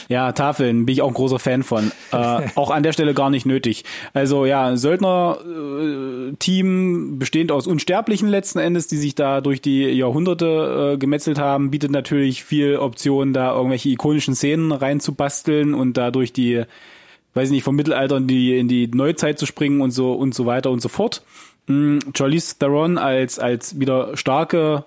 [0.09, 1.93] Ja, Tafeln bin ich auch ein großer Fan von.
[2.13, 3.85] Äh, auch an der Stelle gar nicht nötig.
[4.15, 10.95] Also ja, Söldner-Team äh, bestehend aus Unsterblichen letzten Endes, die sich da durch die Jahrhunderte
[10.95, 16.63] äh, gemetzelt haben, bietet natürlich viel Optionen, da irgendwelche ikonischen Szenen reinzubasteln und dadurch die,
[17.35, 20.35] weiß ich nicht, vom Mittelalter in die, in die Neuzeit zu springen und so und
[20.35, 21.23] so weiter und so fort.
[21.67, 24.85] Mhm, Charlize Theron als als wieder starke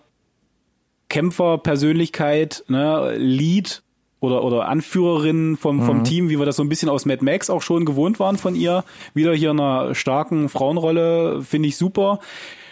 [1.10, 3.84] Kämpferpersönlichkeit, ne, Lead
[4.20, 6.04] oder, oder Anführerin vom, vom mhm.
[6.04, 8.56] Team, wie wir das so ein bisschen aus Mad Max auch schon gewohnt waren von
[8.56, 8.84] ihr.
[9.14, 12.20] Wieder hier in einer starken Frauenrolle, finde ich super.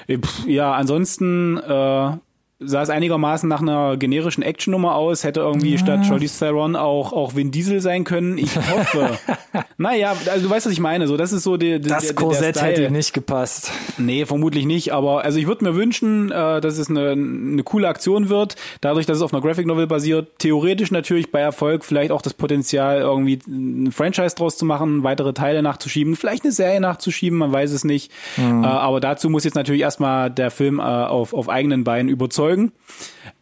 [0.08, 2.12] Äh, ja, ansonsten äh,
[2.60, 5.78] sah es einigermaßen nach einer generischen Actionnummer aus, hätte irgendwie ja.
[5.78, 8.40] statt Charlize Theron auch, auch Vin Diesel sein können.
[8.40, 9.20] Ich hoffe.
[9.78, 11.08] naja, also du weißt, was ich meine.
[11.08, 13.72] So, das ist so die, die, das Korsett hätte nicht gepasst.
[14.00, 14.92] Nee, vermutlich nicht.
[14.92, 18.56] Aber also ich würde mir wünschen, äh, dass es eine, eine coole Aktion wird.
[18.82, 20.40] Dadurch, dass es auf einer Graphic Novel basiert.
[20.40, 25.34] Theoretisch natürlich bei Erfolg vielleicht auch das Potenzial, irgendwie ein Franchise draus zu machen, weitere
[25.34, 28.12] Teile nachzuschieben, vielleicht eine Serie nachzuschieben, man weiß es nicht.
[28.36, 28.64] Mhm.
[28.64, 32.47] Äh, aber dazu muss jetzt natürlich erstmal der Film äh, auf, auf eigenen Beinen überzeugen
[32.48, 32.72] Folgen.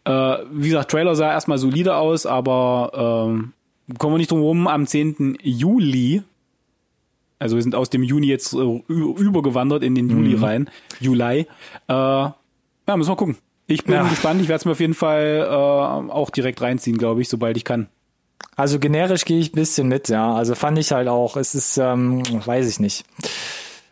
[0.06, 4.68] Äh, wie gesagt, Trailer sah erstmal solide aus, aber äh, kommen wir nicht drum rum,
[4.68, 5.38] am 10.
[5.44, 6.24] Juli,
[7.38, 10.44] also wir sind aus dem Juni jetzt äh, übergewandert in den Juli mhm.
[10.44, 11.46] rein, Juli, äh,
[11.88, 12.34] ja,
[12.96, 13.38] müssen wir gucken.
[13.68, 14.08] Ich bin ja.
[14.08, 17.58] gespannt, ich werde es mir auf jeden Fall äh, auch direkt reinziehen, glaube ich, sobald
[17.58, 17.88] ich kann.
[18.56, 20.34] Also generisch gehe ich ein bisschen mit, ja.
[20.34, 23.06] Also fand ich halt auch, es ist, ähm, weiß ich nicht.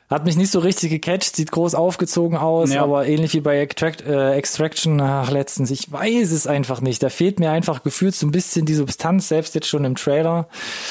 [0.10, 2.84] Hat mich nicht so richtig gecatcht, sieht groß aufgezogen aus, ja.
[2.84, 5.72] aber ähnlich wie bei Extract, äh, Extraction ach, letztens.
[5.72, 7.02] Ich weiß es einfach nicht.
[7.02, 10.48] Da fehlt mir einfach gefühlt so ein bisschen die Substanz, selbst jetzt schon im Trailer.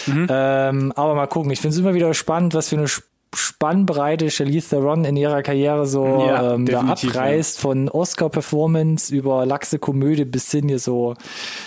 [0.06, 0.26] Mhm.
[0.30, 1.50] Ähm, aber mal gucken.
[1.50, 2.88] Ich finde es immer wieder spannend, was für eine
[3.34, 7.60] Spannbreite Charlize Theron in ihrer Karriere so ja, ähm, da abreißt, ja.
[7.60, 11.14] von Oscar-Performance über Lachse Komödie bis hin hier so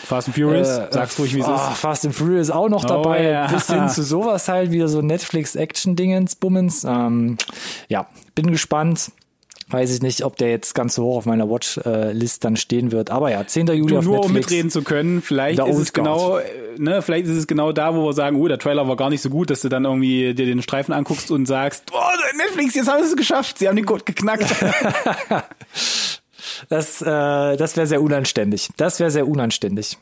[0.03, 1.78] Fast and Furious, äh, sag's ruhig, wie es oh, ist.
[1.78, 3.47] Fast and Furious auch noch oh, dabei, ja.
[3.47, 6.84] bis hin zu sowas halt, wieder so Netflix-Action-Dingens, Bummens.
[6.84, 7.38] Ähm,
[7.88, 9.11] ja, bin gespannt
[9.68, 13.09] weiß ich nicht, ob der jetzt ganz so hoch auf meiner Watchlist dann stehen wird.
[13.09, 13.68] Aber ja, 10.
[13.68, 14.28] Juli du, auf nur Netflix.
[14.28, 16.39] um mitreden zu können, vielleicht ist es genau,
[16.78, 19.22] ne, vielleicht ist es genau da, wo wir sagen, oh, der Trailer war gar nicht
[19.22, 22.88] so gut, dass du dann irgendwie dir den Streifen anguckst und sagst, oh, Netflix, jetzt
[22.88, 24.45] haben sie es geschafft, sie haben den Code geknackt.
[26.70, 28.70] das, äh, das wäre sehr unanständig.
[28.78, 29.97] Das wäre sehr unanständig.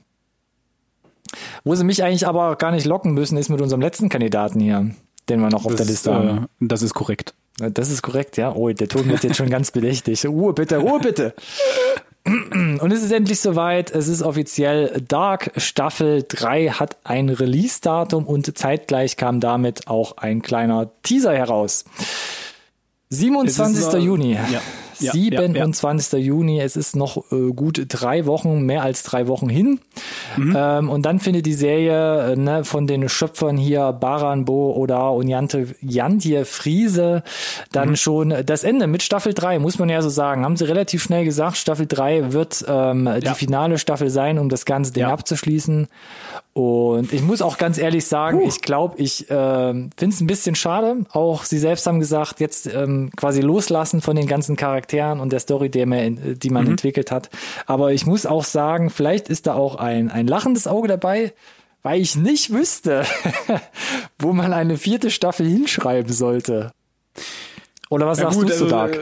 [1.64, 4.91] Wo sie mich eigentlich aber gar nicht locken müssen, ist mit unserem letzten Kandidaten hier,
[5.30, 6.43] den wir noch auf das, der Liste haben.
[6.43, 7.34] Äh, das ist korrekt.
[7.57, 8.53] Das ist korrekt, ja.
[8.53, 10.25] Oh, der Ton wird jetzt schon ganz bedächtig.
[10.25, 11.33] Ruhe bitte, Ruhe bitte.
[12.25, 13.91] Und es ist endlich soweit.
[13.91, 20.41] Es ist offiziell Dark Staffel 3 hat ein Release-Datum und zeitgleich kam damit auch ein
[20.41, 21.83] kleiner Teaser heraus.
[23.09, 23.77] 27.
[23.77, 24.33] Ist, Juni.
[24.33, 24.61] Ja.
[25.03, 26.13] Ja, 27.
[26.13, 26.25] Ja, ja.
[26.25, 29.79] Juni, es ist noch äh, gut drei Wochen, mehr als drei Wochen hin.
[30.37, 30.55] Mhm.
[30.57, 35.11] Ähm, und dann findet die Serie äh, ne, von den Schöpfern hier Baran Bo oder
[35.11, 37.23] und Jante, Jantje Friese
[37.71, 37.95] dann mhm.
[37.95, 40.43] schon das Ende mit Staffel 3, muss man ja so sagen.
[40.43, 44.65] Haben sie relativ schnell gesagt, Staffel 3 wird ähm, die finale Staffel sein, um das
[44.65, 45.87] ganze Ding abzuschließen.
[46.53, 48.47] Und ich muss auch ganz ehrlich sagen, uh.
[48.47, 51.05] ich glaube, ich äh, finde es ein bisschen schade.
[51.11, 55.39] Auch sie selbst haben gesagt, jetzt ähm, quasi loslassen von den ganzen Charakteren und der
[55.39, 56.71] Story, die man, die man mhm.
[56.71, 57.31] entwickelt hat.
[57.65, 61.33] Aber ich muss auch sagen, vielleicht ist da auch ein, ein lachendes Auge dabei,
[61.81, 63.03] weil ich nicht wüsste,
[64.19, 66.71] wo man eine vierte Staffel hinschreiben sollte.
[67.93, 68.99] Oder was ja, sagst gut, du zu also, Dark?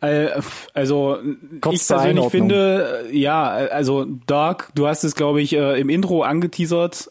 [0.00, 0.40] Äh, äh,
[0.74, 1.18] also
[1.60, 6.22] Kurz ich persönlich finde, ja, also Dark, du hast es, glaube ich, äh, im Intro
[6.22, 7.10] angeteasert.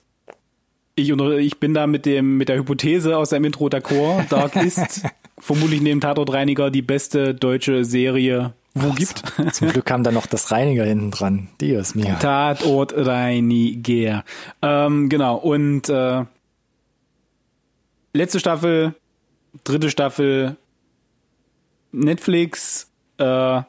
[0.95, 4.29] Ich, ich bin da mit dem mit der Hypothese aus deinem Intro d'accord.
[4.29, 5.01] Dark ist
[5.37, 9.23] vermutlich neben Tatortreiniger die beste deutsche Serie wo gibt.
[9.51, 11.49] Zum Glück kam da noch das Reiniger hinten dran.
[11.59, 12.15] Dios mio.
[12.21, 14.23] Tatortreiniger.
[14.61, 15.35] Ähm, genau.
[15.35, 16.23] Und äh,
[18.13, 18.95] letzte Staffel
[19.63, 20.57] dritte Staffel
[21.91, 23.61] Netflix, äh,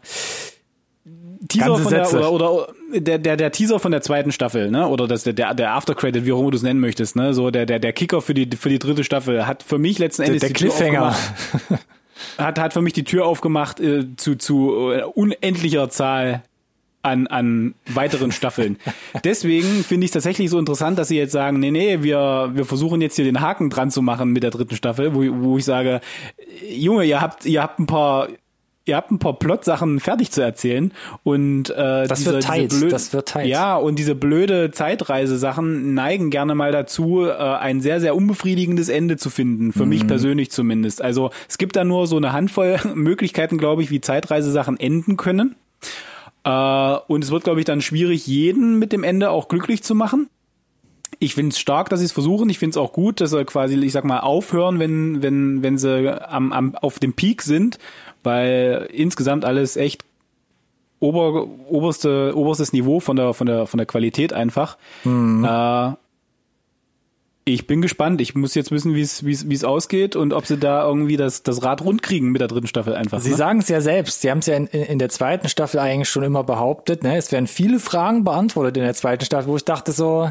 [1.49, 4.89] Teaser von der, oder, oder der, der, der Teaser von der zweiten Staffel, ne?
[4.89, 7.33] Oder das, der, der Aftercredit, wie auch immer du es nennen möchtest, ne?
[7.33, 10.23] So der, der, der Kicker für die, für die dritte Staffel hat für mich letzten
[10.23, 11.15] Endes der, der Cliffhanger.
[12.39, 16.43] hat, hat für mich die Tür aufgemacht äh, zu, zu äh, unendlicher Zahl
[17.03, 18.79] an, an weiteren Staffeln.
[19.25, 22.65] Deswegen finde ich es tatsächlich so interessant, dass sie jetzt sagen, nee, nee, wir, wir
[22.65, 25.65] versuchen jetzt hier den Haken dran zu machen mit der dritten Staffel, wo, wo ich
[25.65, 26.01] sage,
[26.69, 28.29] Junge, ihr habt, ihr habt ein paar,
[28.85, 30.93] ihr habt ein paar Plot-Sachen fertig zu erzählen
[31.23, 33.47] und äh, das diese, wird tight, blöd, das wird tight.
[33.47, 39.17] Ja, und diese blöde Zeitreise-Sachen neigen gerne mal dazu, äh, ein sehr, sehr unbefriedigendes Ende
[39.17, 39.91] zu finden, für mhm.
[39.91, 41.03] mich persönlich zumindest.
[41.03, 45.55] Also es gibt da nur so eine Handvoll Möglichkeiten, glaube ich, wie Zeitreisesachen enden können.
[46.45, 49.95] Äh, und es wird, glaube ich, dann schwierig, jeden mit dem Ende auch glücklich zu
[49.95, 50.29] machen.
[51.21, 52.49] Ich finde es stark, dass sie es versuchen.
[52.49, 55.79] Ich finde es auch gut, dass sie quasi, ich sag mal, aufhören, wenn, wenn, wenn
[55.79, 57.79] sie am, am, auf dem Peak sind,
[58.23, 60.05] weil insgesamt alles echt
[61.01, 64.77] ober, oberste, oberstes Niveau von der, von der, von der Qualität einfach.
[65.05, 65.45] Mhm.
[65.45, 65.93] Äh,
[67.53, 68.21] Ich bin gespannt.
[68.21, 70.87] Ich muss jetzt wissen, wie es wie es wie es ausgeht und ob sie da
[70.87, 73.21] irgendwie das das Rad rund kriegen mit der dritten Staffel einfach.
[73.21, 73.37] Sie ne?
[73.37, 74.21] sagen es ja selbst.
[74.21, 77.03] Sie haben es ja in, in der zweiten Staffel eigentlich schon immer behauptet.
[77.03, 77.17] Ne?
[77.17, 80.31] Es werden viele Fragen beantwortet in der zweiten Staffel, wo ich dachte so,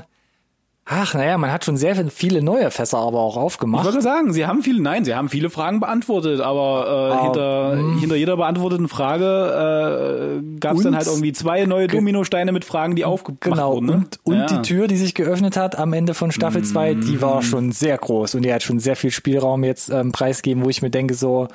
[0.89, 3.85] ach naja, man hat schon sehr viele neue Fässer aber auch Ich aufgemacht.
[3.85, 7.77] wollte sagen, sie haben viele, nein, sie haben viele Fragen beantwortet, aber äh, Ah, hinter,
[7.99, 12.95] hinter jeder beantworteten Frage äh, gab es dann halt irgendwie zwei neue Dominosteine mit Fragen,
[12.95, 13.85] die aufgemacht Genau, wurden.
[13.87, 13.93] Ne?
[13.93, 14.45] und, und Ja.
[14.45, 17.97] die Tür, die sich geöffnet hat am Ende von Staffel 2, die war schon sehr
[17.97, 21.13] groß und die hat schon sehr viel Spielraum jetzt ähm, preisgeben, wo ich mir denke
[21.13, 21.47] so,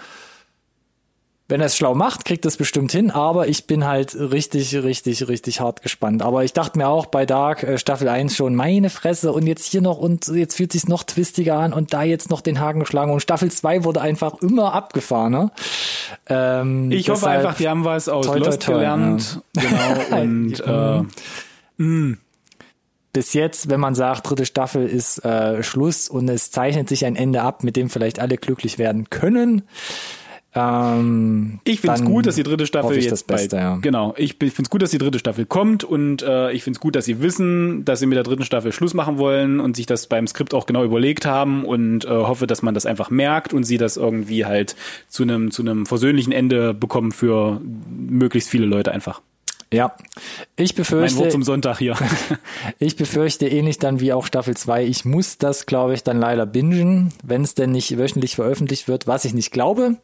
[1.52, 5.28] wenn er es schlau macht, kriegt es bestimmt hin, aber ich bin halt richtig, richtig,
[5.28, 6.22] richtig hart gespannt.
[6.22, 9.66] Aber ich dachte mir auch bei Dark äh, Staffel 1 schon, meine Fresse und jetzt
[9.66, 12.80] hier noch und jetzt fühlt sich noch twistiger an und da jetzt noch den Haken
[12.80, 15.32] geschlagen und Staffel 2 wurde einfach immer abgefahren.
[15.32, 15.50] Ne?
[16.26, 19.40] Ähm, Ich hoffe einfach, die haben was aus toi, toi, Lost toi, gelernt.
[19.52, 20.16] Genau.
[20.22, 20.60] Und
[21.76, 22.16] äh,
[23.12, 27.14] bis jetzt, wenn man sagt, dritte Staffel ist äh, Schluss und es zeichnet sich ein
[27.14, 29.62] Ende ab, mit dem vielleicht alle glücklich werden können.
[30.54, 33.76] Ähm, ich finde es gut, dass die dritte Staffel jetzt das Beste, bald, ja.
[33.76, 36.80] Genau, ich finde es gut, dass die dritte Staffel kommt und äh, ich finde es
[36.80, 39.86] gut, dass sie wissen, dass sie mit der dritten Staffel Schluss machen wollen und sich
[39.86, 43.54] das beim Skript auch genau überlegt haben und äh, hoffe, dass man das einfach merkt
[43.54, 44.76] und sie das irgendwie halt
[45.08, 49.22] zu einem zu einem versöhnlichen Ende bekommen für möglichst viele Leute einfach.
[49.72, 49.96] Ja,
[50.56, 51.96] ich Mein befürchte, Wort zum Sonntag hier.
[52.78, 54.84] ich befürchte ähnlich dann wie auch Staffel 2.
[54.84, 59.06] Ich muss das, glaube ich, dann leider bingen, wenn es denn nicht wöchentlich veröffentlicht wird,
[59.06, 59.96] was ich nicht glaube.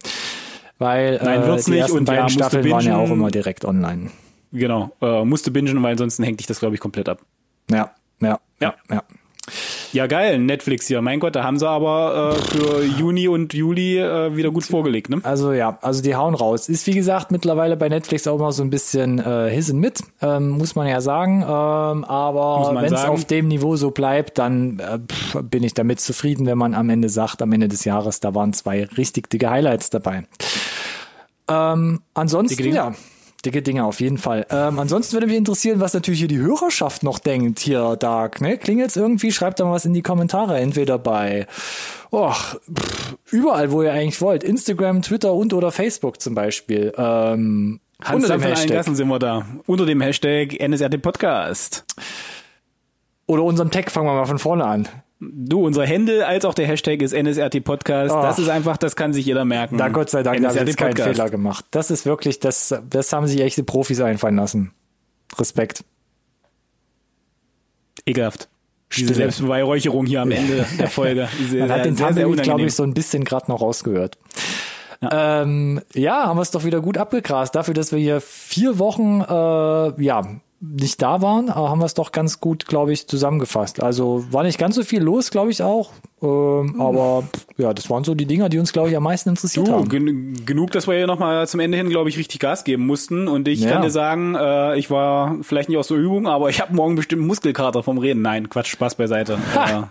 [0.79, 3.11] Weil Nein, äh, wird's die nicht ersten und ja, beiden du Staffeln waren ja auch
[3.11, 4.11] immer direkt online.
[4.53, 7.21] genau, äh, musste bingen, weil ansonsten hängt dich das glaube ich komplett ab.
[7.71, 8.75] Ja, ja, Ja.
[8.91, 9.03] ja.
[9.93, 11.01] Ja, geil, Netflix hier.
[11.03, 15.09] Mein Gott, da haben sie aber äh, für Juni und Juli äh, wieder gut vorgelegt,
[15.11, 15.21] ne?
[15.23, 16.69] Also ja, also die hauen raus.
[16.69, 20.51] Ist wie gesagt mittlerweile bei Netflix auch mal so ein bisschen äh, Hissen mit, ähm,
[20.51, 21.43] muss man ja sagen.
[21.43, 26.01] Ähm, aber wenn es auf dem Niveau so bleibt, dann äh, pff, bin ich damit
[26.01, 29.51] zufrieden, wenn man am Ende sagt, am Ende des Jahres, da waren zwei richtig dicke
[29.51, 30.25] Highlights dabei.
[31.49, 32.95] Ähm, ansonsten, ja.
[33.45, 34.47] Dicke Dinge auf jeden Fall.
[34.51, 38.41] Ähm, ansonsten würde mich interessieren, was natürlich hier die Hörerschaft noch denkt, hier, Dark.
[38.41, 38.59] Ne?
[38.59, 39.31] Klingelt's irgendwie?
[39.31, 40.59] Schreibt da mal was in die Kommentare.
[40.59, 41.47] Entweder bei
[42.11, 44.43] och, pff, überall, wo ihr eigentlich wollt.
[44.43, 46.93] Instagram, Twitter und oder Facebook zum Beispiel.
[46.97, 48.77] Ähm, Hans unter dem Hashtag.
[48.77, 49.47] Gassen sind wir da.
[49.67, 51.85] Unter dem Hashtag NSRT Podcast.
[53.27, 54.89] Oder unserem Tag fangen wir mal von vorne an.
[55.21, 58.15] Du, unser Handle als auch der Hashtag ist NSRT Podcast.
[58.15, 58.23] Oh.
[58.23, 59.77] Das ist einfach, das kann sich jeder merken.
[59.77, 60.97] Da Gott sei Dank habe ich keinen.
[60.97, 61.65] Fehler gemacht.
[61.73, 64.73] Das ist wirklich, das, das haben sich echte Profis einfallen lassen.
[65.37, 65.85] Respekt.
[68.07, 68.49] Ekelhaft.
[68.97, 69.13] Diese.
[69.15, 71.29] Selbstbeweihräucherung hier am Ende der Folge.
[71.51, 74.19] Sehr, Man hat den Thumbnail, glaube ich, so ein bisschen gerade noch rausgehört.
[75.01, 75.43] Ja.
[75.43, 77.55] Ähm, ja, haben wir es doch wieder gut abgegrast.
[77.55, 81.95] Dafür, dass wir hier vier Wochen äh, ja nicht da waren, aber haben wir es
[81.95, 83.81] doch ganz gut, glaube ich, zusammengefasst.
[83.81, 85.93] Also war nicht ganz so viel los, glaube ich auch.
[86.21, 89.29] Ähm, Aber pff, ja, das waren so die Dinger, die uns, glaube ich, am meisten
[89.29, 89.89] interessiert Du, haben.
[89.89, 93.29] gen genug, dass wir hier nochmal zum Ende hin, glaube ich, richtig Gas geben mussten.
[93.29, 93.71] Und ich Ja.
[93.71, 96.97] kann dir sagen, äh, ich war vielleicht nicht aus der Übung, aber ich habe morgen
[96.97, 98.23] bestimmt einen Muskelkater vom Reden.
[98.23, 99.39] Nein, Quatsch, Spaß beiseite.
[99.55, 99.83] Äh,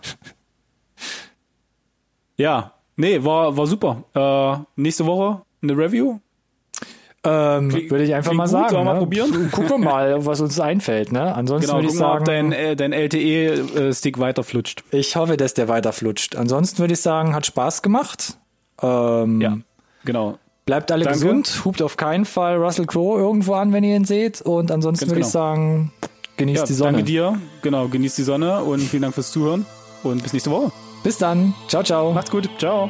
[2.37, 4.03] ja, nee, war, war super.
[4.13, 6.19] Äh, nächste Woche eine Review.
[7.29, 8.69] Ähm, würde ich einfach mal gut, sagen.
[8.69, 8.99] sollen wir mal ne?
[8.99, 9.51] probieren?
[9.51, 11.11] Gucken wir mal, was uns einfällt.
[11.11, 11.35] Ne?
[11.35, 14.83] Ansonsten Genau, würde ich wir, ob sagen, dein, äh, dein LTE-Stick weiterflutscht.
[14.91, 16.35] ich hoffe, dass der weiter flutscht.
[16.35, 18.37] Ansonsten würde ich sagen, hat Spaß gemacht.
[18.81, 19.57] Ähm, Ja,
[20.05, 20.37] genau.
[20.65, 21.19] Bleibt alle Danke.
[21.19, 24.41] gesund, hupt auf keinen Fall Russell Crowe irgendwo an, wenn ihr ihn seht.
[24.41, 25.45] Und ansonsten Ganz würde ich genau.
[25.45, 25.91] sagen,
[26.37, 26.91] genießt Ja, die Sonne.
[26.91, 27.39] danke dir.
[27.61, 29.65] Genau, genießt die Sonne und vielen Dank fürs Zuhören.
[30.03, 30.71] Und bis nächste Woche.
[31.03, 31.53] Bis dann.
[31.67, 32.11] Ciao, ciao.
[32.11, 32.49] Macht's gut.
[32.59, 32.89] Ciao.